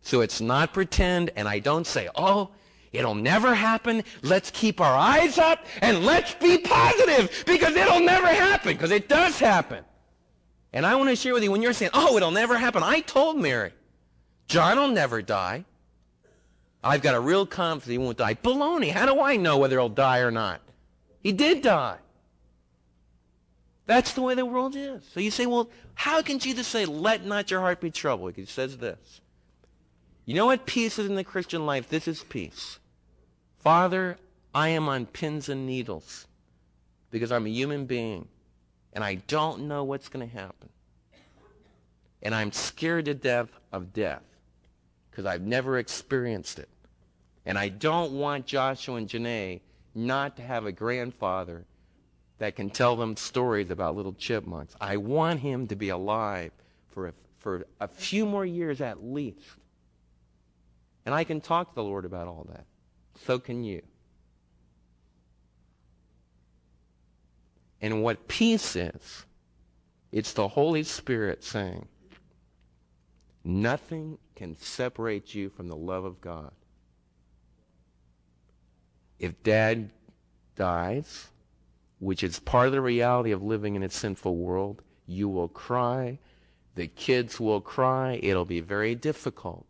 [0.01, 2.51] So it's not pretend, and I don't say, oh,
[2.95, 4.03] it'll never happen.
[4.23, 9.09] Let's keep our eyes up and let's be positive because it'll never happen because it
[9.09, 9.85] does happen.
[10.73, 12.83] And I want to share with you when you're saying, oh, it'll never happen.
[12.83, 13.73] I told Mary,
[14.49, 15.65] John will never die.
[16.83, 18.35] I've got a real confidence he won't die.
[18.35, 18.91] Baloney.
[18.91, 20.61] How do I know whether he'll die or not?
[21.21, 21.99] He did die.
[23.87, 25.03] That's the way the world is.
[25.13, 28.35] So you say, well, how can Jesus say, let not your heart be troubled?
[28.35, 29.21] He says this.
[30.25, 31.89] You know what peace is in the Christian life?
[31.89, 32.79] This is peace.
[33.65, 34.19] Father,
[34.55, 36.27] I am on pins and needles
[37.11, 38.29] because I'm a human being
[38.93, 40.69] and I don't know what's going to happen.
[42.23, 44.23] And I'm scared to death of death
[45.11, 46.69] because I've never experienced it.
[47.47, 49.63] And I don't want Joshua and Janae
[49.95, 51.65] not to have a grandfather
[52.39, 54.77] that can tell them stories about little chipmunks.
[54.79, 56.53] I want him to be alive
[56.89, 59.57] for a, for a few more years at least.
[61.07, 62.67] And I can talk to the Lord about all that.
[63.17, 63.83] So can you.
[67.81, 69.27] And what peace is,
[70.11, 71.87] it's the Holy Spirit saying,
[73.45, 76.53] nothing can separate you from the love of God.
[79.19, 79.91] If dad
[80.57, 81.29] dies,
[81.99, 86.19] which is part of the reality of living in a sinful world, you will cry.
[86.75, 88.19] The kids will cry.
[88.23, 89.67] It'll be very difficult.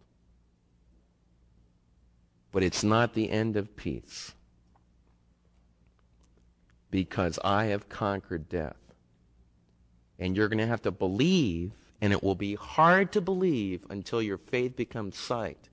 [2.54, 4.32] But it's not the end of peace.
[6.90, 8.76] Because I have conquered death.
[10.18, 14.22] And you're going to have to believe, and it will be hard to believe until
[14.22, 15.68] your faith becomes sight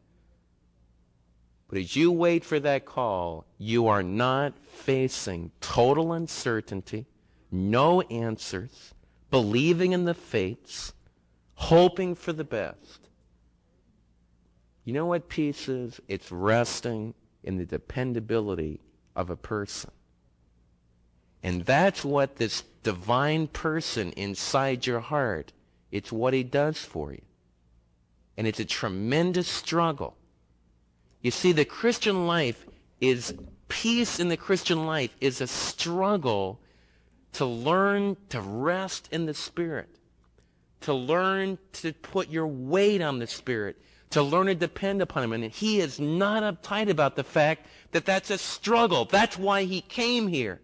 [1.71, 7.05] but as you wait for that call, you are not facing total uncertainty,
[7.49, 8.93] no answers,
[9.29, 10.91] believing in the fates,
[11.55, 13.07] hoping for the best.
[14.83, 15.99] You know what peace is?
[16.07, 17.13] It's resting
[17.43, 18.79] in the dependability
[19.15, 19.91] of a person.
[21.43, 25.53] And that's what this divine person inside your heart,
[25.91, 27.21] it's what he does for you.
[28.37, 30.15] And it's a tremendous struggle.
[31.21, 32.65] You see, the Christian life
[32.99, 33.33] is,
[33.67, 36.59] peace in the Christian life is a struggle
[37.33, 39.89] to learn to rest in the Spirit,
[40.81, 43.79] to learn to put your weight on the Spirit,
[44.11, 45.33] to learn to depend upon Him.
[45.33, 49.05] And He is not uptight about the fact that that's a struggle.
[49.05, 50.61] That's why He came here.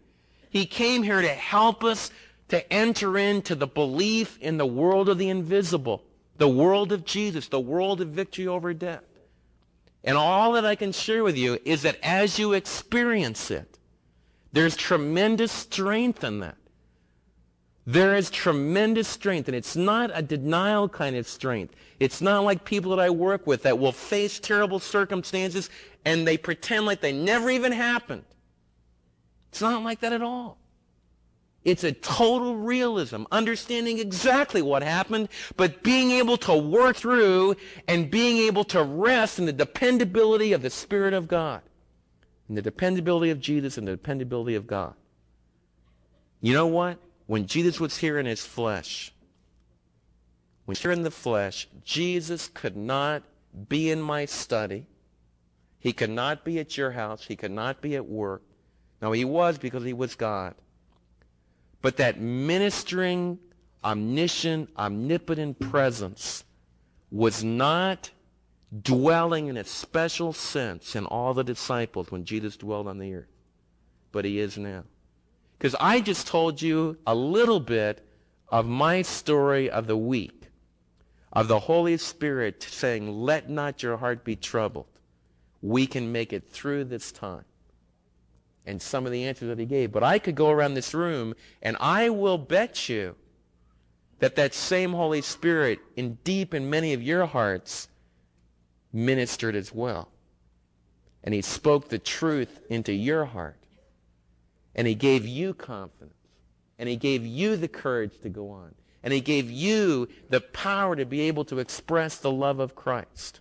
[0.49, 2.11] He came here to help us
[2.49, 6.03] to enter into the belief in the world of the invisible,
[6.37, 9.03] the world of Jesus, the world of victory over death.
[10.03, 13.77] And all that I can share with you is that as you experience it,
[14.53, 16.55] there's tremendous strength in that.
[17.87, 21.73] There is tremendous strength, and it's not a denial kind of strength.
[22.01, 25.69] It's not like people that I work with that will face terrible circumstances
[26.03, 28.25] and they pretend like they never even happened.
[29.49, 30.57] It's not like that at all.
[31.63, 37.55] It's a total realism, understanding exactly what happened, but being able to work through
[37.87, 41.61] and being able to rest in the dependability of the Spirit of God,
[42.49, 44.93] in the dependability of Jesus and the dependability of God.
[46.41, 46.99] You know what?
[47.27, 49.13] When Jesus was here in his flesh,
[50.65, 53.23] when here in the flesh, Jesus could not
[53.69, 54.87] be in my study.
[55.79, 57.25] He could not be at your house.
[57.25, 58.41] He could not be at work.
[59.01, 60.55] No, he was because he was God.
[61.81, 63.39] But that ministering,
[63.83, 66.43] omniscient, omnipotent presence
[67.11, 68.09] was not
[68.81, 73.31] dwelling in a special sense in all the disciples when Jesus dwelled on the earth.
[74.11, 74.83] But he is now.
[75.57, 78.05] Because I just told you a little bit
[78.49, 80.49] of my story of the week,
[81.33, 84.87] of the Holy Spirit saying, let not your heart be troubled.
[85.61, 87.45] We can make it through this time
[88.65, 89.91] and some of the answers that he gave.
[89.91, 93.15] But I could go around this room and I will bet you
[94.19, 97.87] that that same Holy Spirit in deep in many of your hearts
[98.93, 100.09] ministered as well.
[101.23, 103.66] And he spoke the truth into your heart.
[104.77, 106.13] And he gave you confidence.
[106.79, 108.75] And he gave you the courage to go on.
[109.03, 113.39] And he gave you the power to be able to express the love of Christ.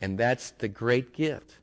[0.00, 1.58] And that's the great gift.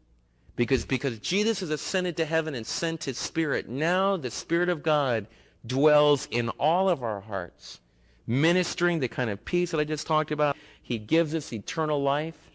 [0.56, 4.84] Because, because Jesus has ascended to heaven and sent his Spirit, now the Spirit of
[4.84, 5.28] God
[5.66, 7.80] dwells in all of our hearts,
[8.26, 10.58] ministering the kind of peace that I just talked about.
[10.82, 12.50] He gives us eternal life.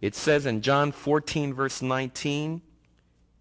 [0.00, 2.62] It says in John 14, verse 19,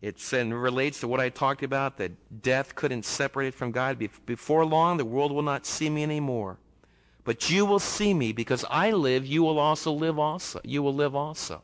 [0.04, 3.98] it relates to what I talked about, that death couldn't separate it from God.
[4.26, 6.58] Before long, the world will not see me anymore.
[7.24, 10.60] But you will see me because I live, you will also live also.
[10.66, 11.62] You will live also.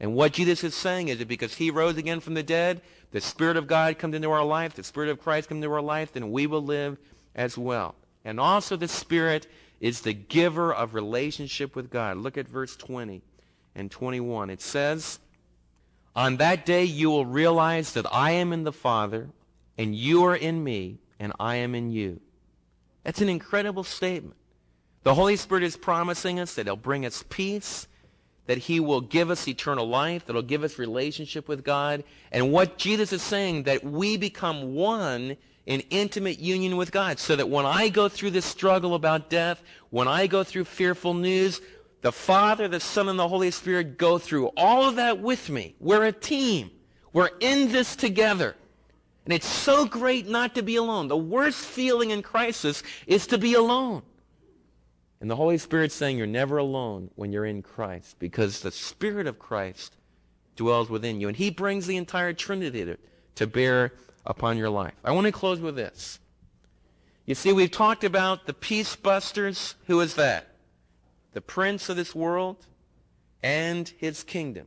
[0.00, 2.82] And what Jesus is saying is that because he rose again from the dead,
[3.12, 5.80] the Spirit of God comes into our life, the Spirit of Christ comes into our
[5.80, 6.98] life, then we will live
[7.36, 7.94] as well.
[8.24, 9.46] And also the Spirit
[9.80, 12.16] is the giver of relationship with God.
[12.16, 13.22] Look at verse 20
[13.76, 14.50] and 21.
[14.50, 15.20] It says,
[16.14, 19.30] On that day you will realize that I am in the Father,
[19.78, 22.20] and you are in me, and I am in you.
[23.04, 24.36] That's an incredible statement.
[25.02, 27.88] The Holy Spirit is promising us that He'll bring us peace,
[28.46, 32.04] that He will give us eternal life, that He'll give us relationship with God.
[32.30, 37.36] And what Jesus is saying, that we become one in intimate union with God, so
[37.36, 41.60] that when I go through this struggle about death, when I go through fearful news,
[42.02, 45.74] the Father, the Son, and the Holy Spirit go through all of that with me.
[45.80, 46.70] We're a team.
[47.12, 48.56] We're in this together.
[49.24, 51.06] And it's so great not to be alone.
[51.06, 54.02] The worst feeling in crisis is to be alone.
[55.20, 59.28] And the Holy Spirit's saying you're never alone when you're in Christ because the Spirit
[59.28, 59.96] of Christ
[60.56, 61.28] dwells within you.
[61.28, 62.98] And He brings the entire Trinity to,
[63.36, 63.92] to bear
[64.26, 64.94] upon your life.
[65.04, 66.18] I want to close with this.
[67.26, 69.76] You see, we've talked about the peace busters.
[69.86, 70.51] Who is that?
[71.32, 72.66] The prince of this world
[73.42, 74.66] and his kingdom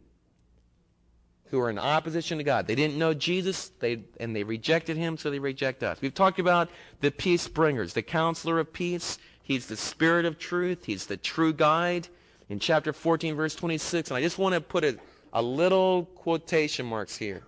[1.51, 2.67] who are in opposition to God.
[2.67, 6.01] They didn't know Jesus, they, and they rejected him, so they reject us.
[6.01, 6.69] We've talked about
[7.01, 10.85] the peace bringers, the counselor of peace, He's the Spirit of truth.
[10.85, 12.07] He's the true guide.
[12.49, 14.97] In chapter 14, verse 26, and I just want to put a,
[15.33, 17.43] a little quotation marks here.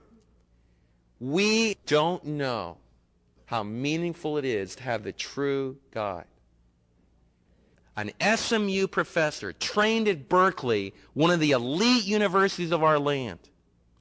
[1.19, 2.77] We don't know
[3.45, 6.25] how meaningful it is to have the true guide.
[7.97, 13.39] An SMU professor trained at Berkeley, one of the elite universities of our land,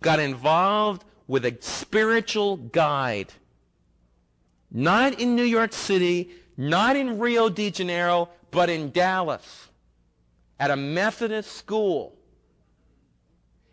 [0.02, 3.32] got involved with a spiritual guide.
[4.70, 9.68] Not in New York City, not in Rio de Janeiro, but in Dallas
[10.60, 12.14] at a Methodist school.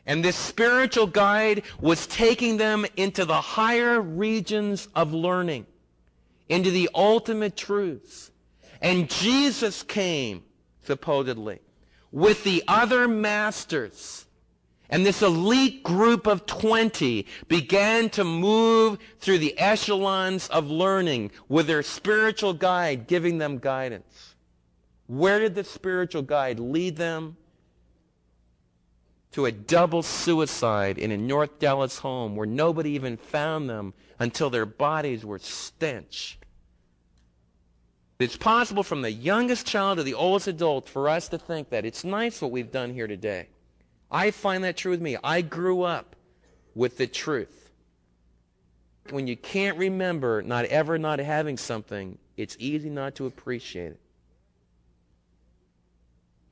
[0.06, 5.66] And this spiritual guide was taking them into the higher regions of learning,
[6.48, 8.32] into the ultimate truths.
[8.84, 10.44] And Jesus came,
[10.84, 11.62] supposedly,
[12.12, 14.26] with the other masters
[14.90, 21.66] and this elite group of 20 began to move through the echelons of learning with
[21.66, 24.36] their spiritual guide giving them guidance.
[25.08, 27.38] Where did the spiritual guide lead them?
[29.32, 34.52] To a double suicide in a North Dallas home where nobody even found them until
[34.52, 36.38] their bodies were stench.
[38.20, 41.86] It's possible from the youngest child to the oldest adult for us to think that
[41.86, 43.48] it's nice what we've done here today.
[44.12, 45.18] I find that true with me.
[45.24, 46.16] I grew up
[46.76, 47.72] with the truth.
[49.10, 54.00] When you can't remember not ever not having something, it's easy not to appreciate it.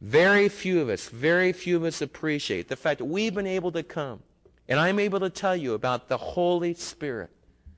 [0.01, 3.71] Very few of us, very few of us appreciate the fact that we've been able
[3.71, 4.21] to come
[4.67, 7.29] and I'm able to tell you about the Holy Spirit.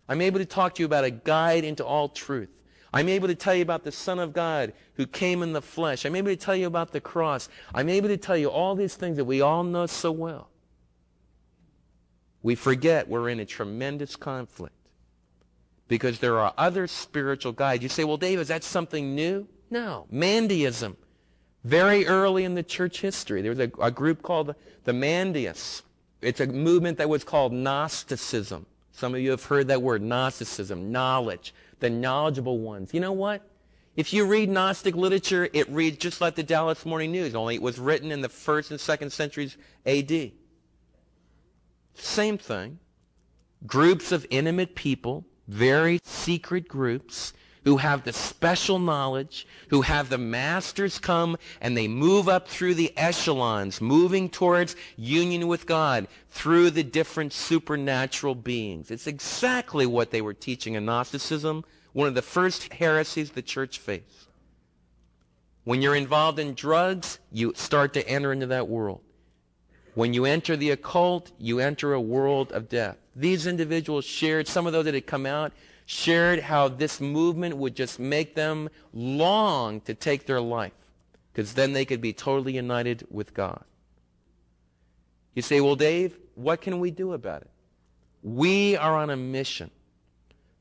[0.08, 2.50] I'm able to talk to you about a guide into all truth.
[2.94, 6.06] I'm able to tell you about the Son of God who came in the flesh.
[6.06, 7.50] I'm able to tell you about the cross.
[7.74, 10.50] I'm able to tell you all these things that we all know so well.
[12.44, 14.76] We forget we're in a tremendous conflict
[15.88, 17.82] because there are other spiritual guides.
[17.82, 19.48] You say, well, Dave, is that something new?
[19.72, 20.06] No.
[20.12, 20.96] Mandaeism.
[21.64, 25.82] Very early in the church history, there was a, a group called the Mandeists.
[26.22, 28.66] It's a movement that was called Gnosticism.
[28.92, 31.54] Some of you have heard that word, Gnosticism, knowledge
[31.84, 32.94] the knowledgeable ones.
[32.94, 33.46] You know what?
[33.98, 37.62] If you read Gnostic literature, it reads just like the Dallas Morning News, only it
[37.62, 40.32] was written in the first and second centuries AD.
[41.94, 42.80] Same thing.
[43.68, 47.34] Groups of intimate people, very secret groups,
[47.64, 52.74] who have the special knowledge, who have the masters come and they move up through
[52.74, 58.92] the echelons, moving towards union with God through the different supernatural beings.
[58.92, 63.80] It's exactly what they were teaching in Gnosticism, one of the first heresies the church
[63.80, 64.28] faced.
[65.64, 69.02] When you're involved in drugs, you start to enter into that world.
[69.96, 72.98] When you enter the occult, you enter a world of death.
[73.16, 75.54] These individuals shared, some of those that had come out,
[75.86, 80.72] shared how this movement would just make them long to take their life
[81.32, 83.64] because then they could be totally united with God.
[85.34, 87.50] You say, well, Dave, what can we do about it?
[88.22, 89.72] We are on a mission.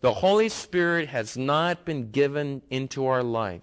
[0.00, 3.62] The Holy Spirit has not been given into our life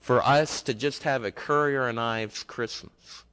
[0.00, 3.24] for us to just have a Currier and Ives Christmas.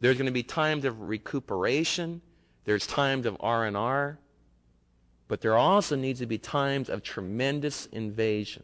[0.00, 2.20] There's going to be times of recuperation.
[2.64, 4.18] There's times of R&R.
[5.28, 8.62] But there also needs to be times of tremendous invasion.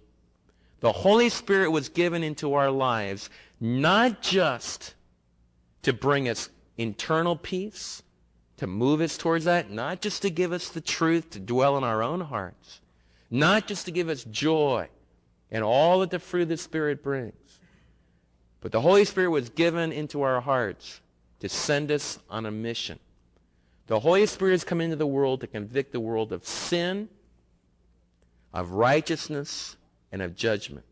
[0.80, 3.30] The Holy Spirit was given into our lives
[3.60, 4.94] not just
[5.82, 6.48] to bring us
[6.78, 8.02] internal peace,
[8.56, 11.84] to move us towards that, not just to give us the truth to dwell in
[11.84, 12.80] our own hearts,
[13.30, 14.88] not just to give us joy
[15.50, 17.34] and all that the fruit of the Spirit brings,
[18.60, 21.00] but the Holy Spirit was given into our hearts
[21.40, 22.98] to send us on a mission.
[23.90, 27.08] The Holy Spirit has come into the world to convict the world of sin,
[28.54, 29.76] of righteousness,
[30.12, 30.86] and of judgment.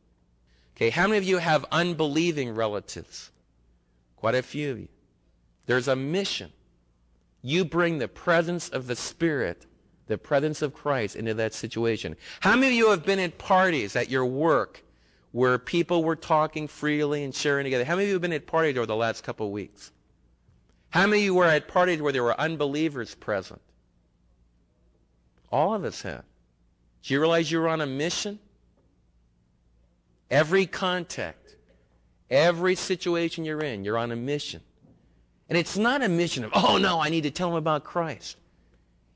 [0.75, 3.31] Okay, how many of you have unbelieving relatives?
[4.17, 4.89] Quite a few of you.
[5.67, 6.51] There's a mission.
[7.41, 9.65] You bring the presence of the Spirit,
[10.09, 12.17] the presence of Christ into that situation.
[12.41, 14.83] How many of you have been at parties at your work
[15.31, 17.85] where people were talking freely and sharing together?
[17.85, 19.93] How many of you have been at parties over the last couple of weeks?
[20.91, 23.61] How many of you were at parties where there were unbelievers present?
[25.51, 26.25] All of us have.
[27.03, 28.39] Do you realize you were on a mission?
[30.31, 31.57] Every contact,
[32.31, 34.61] every situation you're in, you're on a mission.
[35.49, 38.37] And it's not a mission of, oh no, I need to tell them about Christ.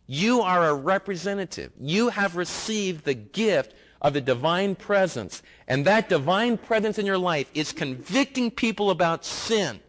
[0.06, 1.72] You are a representative.
[1.78, 5.42] You have received the gift of the divine presence.
[5.68, 9.80] And that divine presence in your life is convicting people about sin.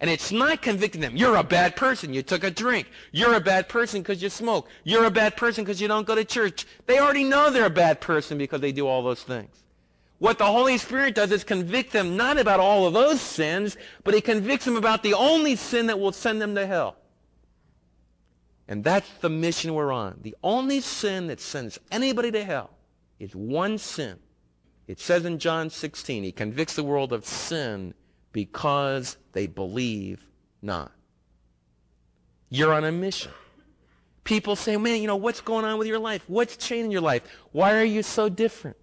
[0.00, 1.14] And it's not convicting them.
[1.14, 2.14] You're a bad person.
[2.14, 2.88] You took a drink.
[3.12, 4.66] You're a bad person because you smoke.
[4.82, 6.66] You're a bad person because you don't go to church.
[6.86, 9.62] They already know they're a bad person because they do all those things.
[10.18, 14.14] What the Holy Spirit does is convict them not about all of those sins, but
[14.14, 16.96] he convicts them about the only sin that will send them to hell.
[18.68, 20.20] And that's the mission we're on.
[20.22, 22.70] The only sin that sends anybody to hell
[23.18, 24.18] is one sin.
[24.86, 27.94] It says in John 16, he convicts the world of sin
[28.32, 30.24] because they believe
[30.62, 30.92] not.
[32.48, 33.32] You're on a mission.
[34.24, 36.24] People say, man, you know, what's going on with your life?
[36.26, 37.22] What's changing your life?
[37.52, 38.76] Why are you so different?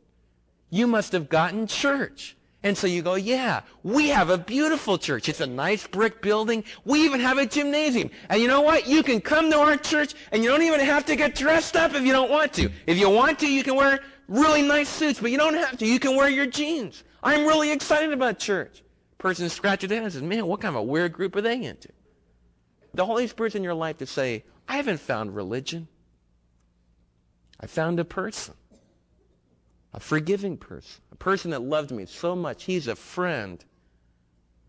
[0.69, 2.35] You must have gotten church.
[2.63, 5.29] And so you go, yeah, we have a beautiful church.
[5.29, 6.63] It's a nice brick building.
[6.85, 8.09] We even have a gymnasium.
[8.29, 8.87] And you know what?
[8.87, 11.93] You can come to our church and you don't even have to get dressed up
[11.93, 12.69] if you don't want to.
[12.87, 15.85] If you want to, you can wear really nice suits, but you don't have to.
[15.85, 17.03] You can wear your jeans.
[17.23, 18.83] I'm really excited about church.
[19.17, 21.63] Person scratches their head and says, man, what kind of a weird group are they
[21.63, 21.89] into?
[22.93, 25.87] The Holy Spirit's in your life to say, I haven't found religion.
[27.59, 28.53] I found a person
[29.97, 32.65] a forgiving person, a person that loved me so much.
[32.65, 33.65] He's a friend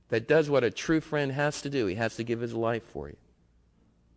[0.09, 1.85] that does what a true friend has to do.
[1.85, 3.17] He has to give his life for you.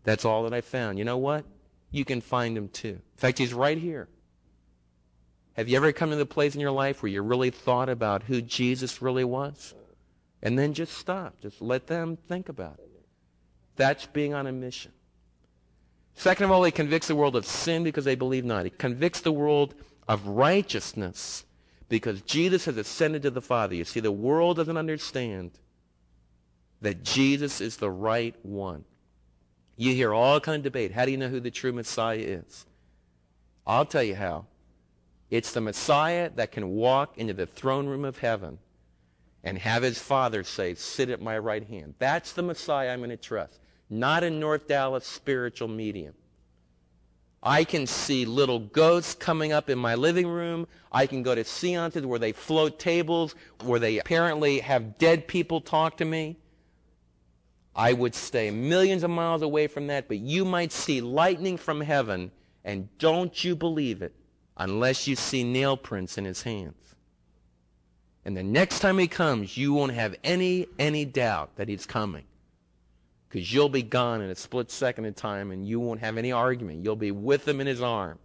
[0.05, 0.97] That's all that I found.
[0.97, 1.43] You know what?
[1.91, 2.87] You can find him too.
[2.87, 4.07] In fact, he's right here.
[5.55, 8.23] Have you ever come to the place in your life where you really thought about
[8.23, 9.73] who Jesus really was?
[10.43, 11.39] And then just stop.
[11.41, 12.89] Just let them think about it.
[13.75, 14.91] That's being on a mission.
[16.15, 18.65] Second of all, he convicts the world of sin because they believe not.
[18.65, 19.75] He convicts the world
[20.07, 21.45] of righteousness
[21.89, 23.75] because Jesus has ascended to the Father.
[23.75, 25.51] You see, the world doesn't understand
[26.81, 28.85] that Jesus is the right one.
[29.77, 30.91] You hear all kind of debate.
[30.91, 32.65] How do you know who the true Messiah is?
[33.65, 34.45] I'll tell you how.
[35.29, 38.59] It's the Messiah that can walk into the throne room of heaven
[39.43, 41.95] and have his Father say, sit at my right hand.
[41.99, 43.59] That's the Messiah I'm going to trust.
[43.89, 46.13] Not a North Dallas spiritual medium.
[47.43, 50.67] I can see little ghosts coming up in my living room.
[50.91, 55.59] I can go to seances where they float tables, where they apparently have dead people
[55.59, 56.37] talk to me.
[57.75, 61.81] I would stay millions of miles away from that, but you might see lightning from
[61.81, 62.31] heaven,
[62.63, 64.13] and don't you believe it
[64.57, 66.95] unless you see nail prints in his hands.
[68.25, 72.23] And the next time he comes, you won't have any, any doubt that he's coming
[73.27, 76.31] because you'll be gone in a split second of time and you won't have any
[76.31, 76.83] argument.
[76.83, 78.19] You'll be with him in his arms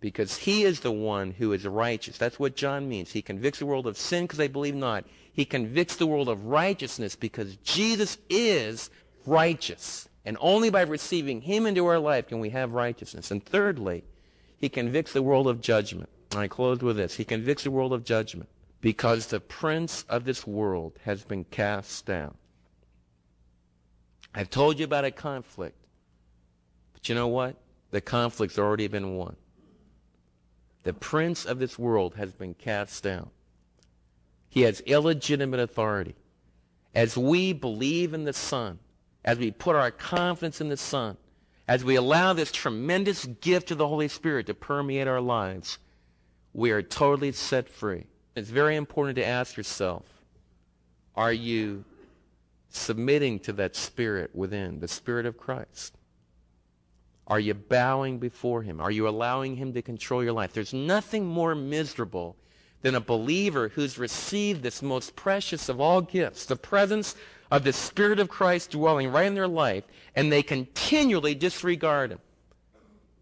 [0.00, 2.18] because he is the one who is righteous.
[2.18, 3.12] That's what John means.
[3.12, 5.04] He convicts the world of sin because they believe not.
[5.32, 8.90] He convicts the world of righteousness because Jesus is
[9.26, 10.08] righteous.
[10.24, 13.30] And only by receiving him into our life can we have righteousness.
[13.30, 14.04] And thirdly,
[14.56, 16.08] he convicts the world of judgment.
[16.32, 17.16] And I close with this.
[17.16, 18.48] He convicts the world of judgment.
[18.80, 22.36] Because the prince of this world has been cast down.
[24.34, 25.76] I've told you about a conflict.
[26.92, 27.56] But you know what?
[27.90, 29.36] The conflict's already been won.
[30.84, 33.30] The prince of this world has been cast down.
[34.48, 36.14] He has illegitimate authority.
[36.94, 38.78] As we believe in the Son,
[39.24, 41.16] as we put our confidence in the Son,
[41.66, 45.78] as we allow this tremendous gift of the Holy Spirit to permeate our lives,
[46.54, 48.06] we are totally set free.
[48.38, 50.04] It's very important to ask yourself,
[51.16, 51.84] are you
[52.70, 55.96] submitting to that spirit within, the spirit of Christ?
[57.26, 58.80] Are you bowing before him?
[58.80, 60.52] Are you allowing him to control your life?
[60.52, 62.36] There's nothing more miserable
[62.82, 67.16] than a believer who's received this most precious of all gifts, the presence
[67.50, 69.84] of the Spirit of Christ dwelling right in their life,
[70.14, 72.20] and they continually disregard him.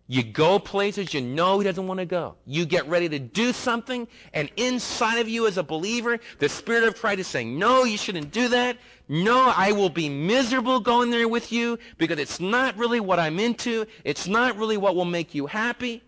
[0.09, 2.37] You go places you know he doesn't want to go.
[2.47, 6.85] You get ready to do something, and inside of you as a believer, the Spirit
[6.85, 8.79] of Christ is saying, no, you shouldn't do that.
[9.09, 13.41] No, I will be miserable going there with you because it's not really what I'm
[13.41, 13.87] into.
[14.05, 16.05] It's not really what will make you happy.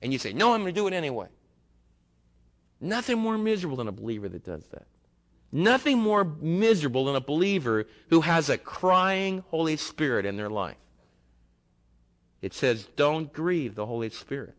[0.00, 1.28] And you say, no, I'm going to do it anyway.
[2.80, 4.86] Nothing more miserable than a believer that does that.
[5.52, 10.76] Nothing more miserable than a believer who has a crying Holy Spirit in their life.
[12.40, 14.54] It says, don't grieve the Holy Spirit.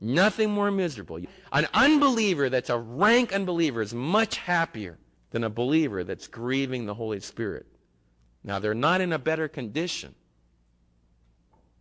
[0.00, 1.20] Nothing more miserable.
[1.52, 4.98] An unbeliever that's a rank unbeliever is much happier
[5.30, 7.66] than a believer that's grieving the Holy Spirit.
[8.44, 10.14] Now, they're not in a better condition,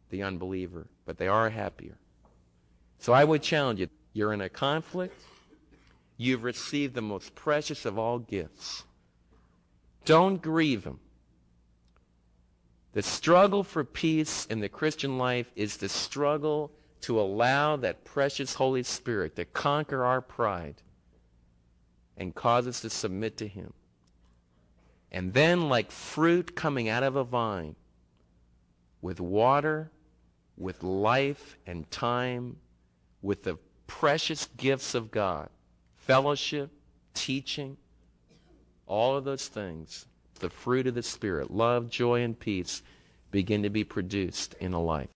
[0.10, 1.98] the unbeliever, but they are happier.
[3.00, 3.90] So I would challenge you.
[4.14, 5.22] You're in a conflict.
[6.18, 8.84] You've received the most precious of all gifts.
[10.06, 11.00] Don't grieve them.
[12.94, 16.72] The struggle for peace in the Christian life is the struggle
[17.02, 20.82] to allow that precious Holy Spirit to conquer our pride
[22.16, 23.74] and cause us to submit to Him.
[25.12, 27.76] And then, like fruit coming out of a vine,
[29.02, 29.92] with water,
[30.58, 32.58] with life and time,
[33.22, 35.50] with the precious gifts of God,
[35.96, 36.72] fellowship,
[37.14, 37.78] teaching,
[38.86, 40.08] all of those things
[40.38, 42.82] the fruit of the Spirit, love, joy, and peace,
[43.32, 45.06] begin to be produced in a life.